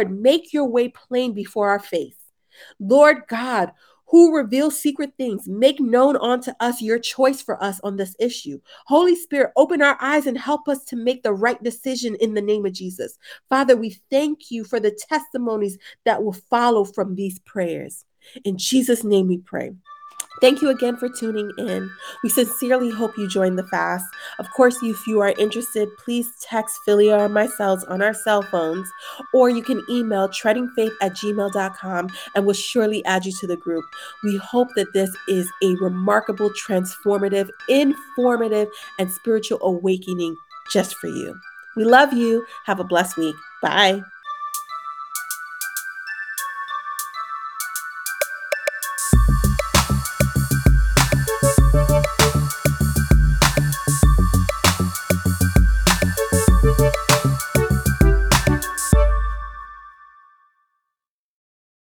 Lord, 0.00 0.18
make 0.18 0.54
your 0.54 0.64
way 0.64 0.88
plain 0.88 1.34
before 1.34 1.68
our 1.68 1.78
face. 1.78 2.16
Lord 2.78 3.24
God, 3.28 3.72
who 4.06 4.34
reveals 4.34 4.80
secret 4.80 5.12
things. 5.18 5.46
Make 5.46 5.78
known 5.78 6.16
unto 6.16 6.52
us 6.58 6.80
your 6.80 6.98
choice 6.98 7.42
for 7.42 7.62
us 7.62 7.80
on 7.84 7.96
this 7.96 8.16
issue. 8.18 8.58
Holy 8.86 9.14
Spirit, 9.14 9.52
open 9.56 9.82
our 9.82 9.98
eyes 10.00 10.26
and 10.26 10.38
help 10.38 10.68
us 10.68 10.84
to 10.86 10.96
make 10.96 11.22
the 11.22 11.34
right 11.34 11.62
decision 11.62 12.16
in 12.16 12.32
the 12.32 12.40
name 12.40 12.64
of 12.64 12.72
Jesus. 12.72 13.18
Father, 13.50 13.76
we 13.76 14.00
thank 14.10 14.50
you 14.50 14.64
for 14.64 14.80
the 14.80 14.98
testimonies 15.08 15.76
that 16.06 16.24
will 16.24 16.32
follow 16.32 16.84
from 16.84 17.14
these 17.14 17.38
prayers. 17.40 18.06
In 18.44 18.56
Jesus' 18.56 19.04
name 19.04 19.28
we 19.28 19.36
pray. 19.36 19.72
Thank 20.40 20.62
you 20.62 20.70
again 20.70 20.96
for 20.96 21.08
tuning 21.08 21.52
in. 21.58 21.90
We 22.22 22.30
sincerely 22.30 22.90
hope 22.90 23.18
you 23.18 23.28
join 23.28 23.56
the 23.56 23.64
fast. 23.64 24.06
Of 24.38 24.50
course, 24.50 24.78
if 24.82 25.06
you 25.06 25.20
are 25.20 25.34
interested, 25.38 25.96
please 25.98 26.32
text 26.40 26.80
Philia 26.86 27.18
or 27.18 27.28
myself 27.28 27.82
on 27.88 28.00
our 28.00 28.14
cell 28.14 28.42
phones, 28.42 28.88
or 29.34 29.50
you 29.50 29.62
can 29.62 29.84
email 29.90 30.28
treadingfaith 30.28 30.94
at 31.02 31.12
gmail.com 31.12 32.08
and 32.34 32.46
we'll 32.46 32.54
surely 32.54 33.04
add 33.04 33.26
you 33.26 33.32
to 33.40 33.46
the 33.46 33.56
group. 33.56 33.84
We 34.24 34.36
hope 34.36 34.68
that 34.76 34.92
this 34.94 35.14
is 35.28 35.50
a 35.62 35.74
remarkable, 35.76 36.50
transformative, 36.50 37.50
informative, 37.68 38.68
and 38.98 39.10
spiritual 39.10 39.58
awakening 39.62 40.36
just 40.72 40.94
for 40.96 41.08
you. 41.08 41.38
We 41.76 41.84
love 41.84 42.12
you. 42.12 42.46
Have 42.66 42.80
a 42.80 42.84
blessed 42.84 43.16
week. 43.16 43.36
Bye. 43.62 44.02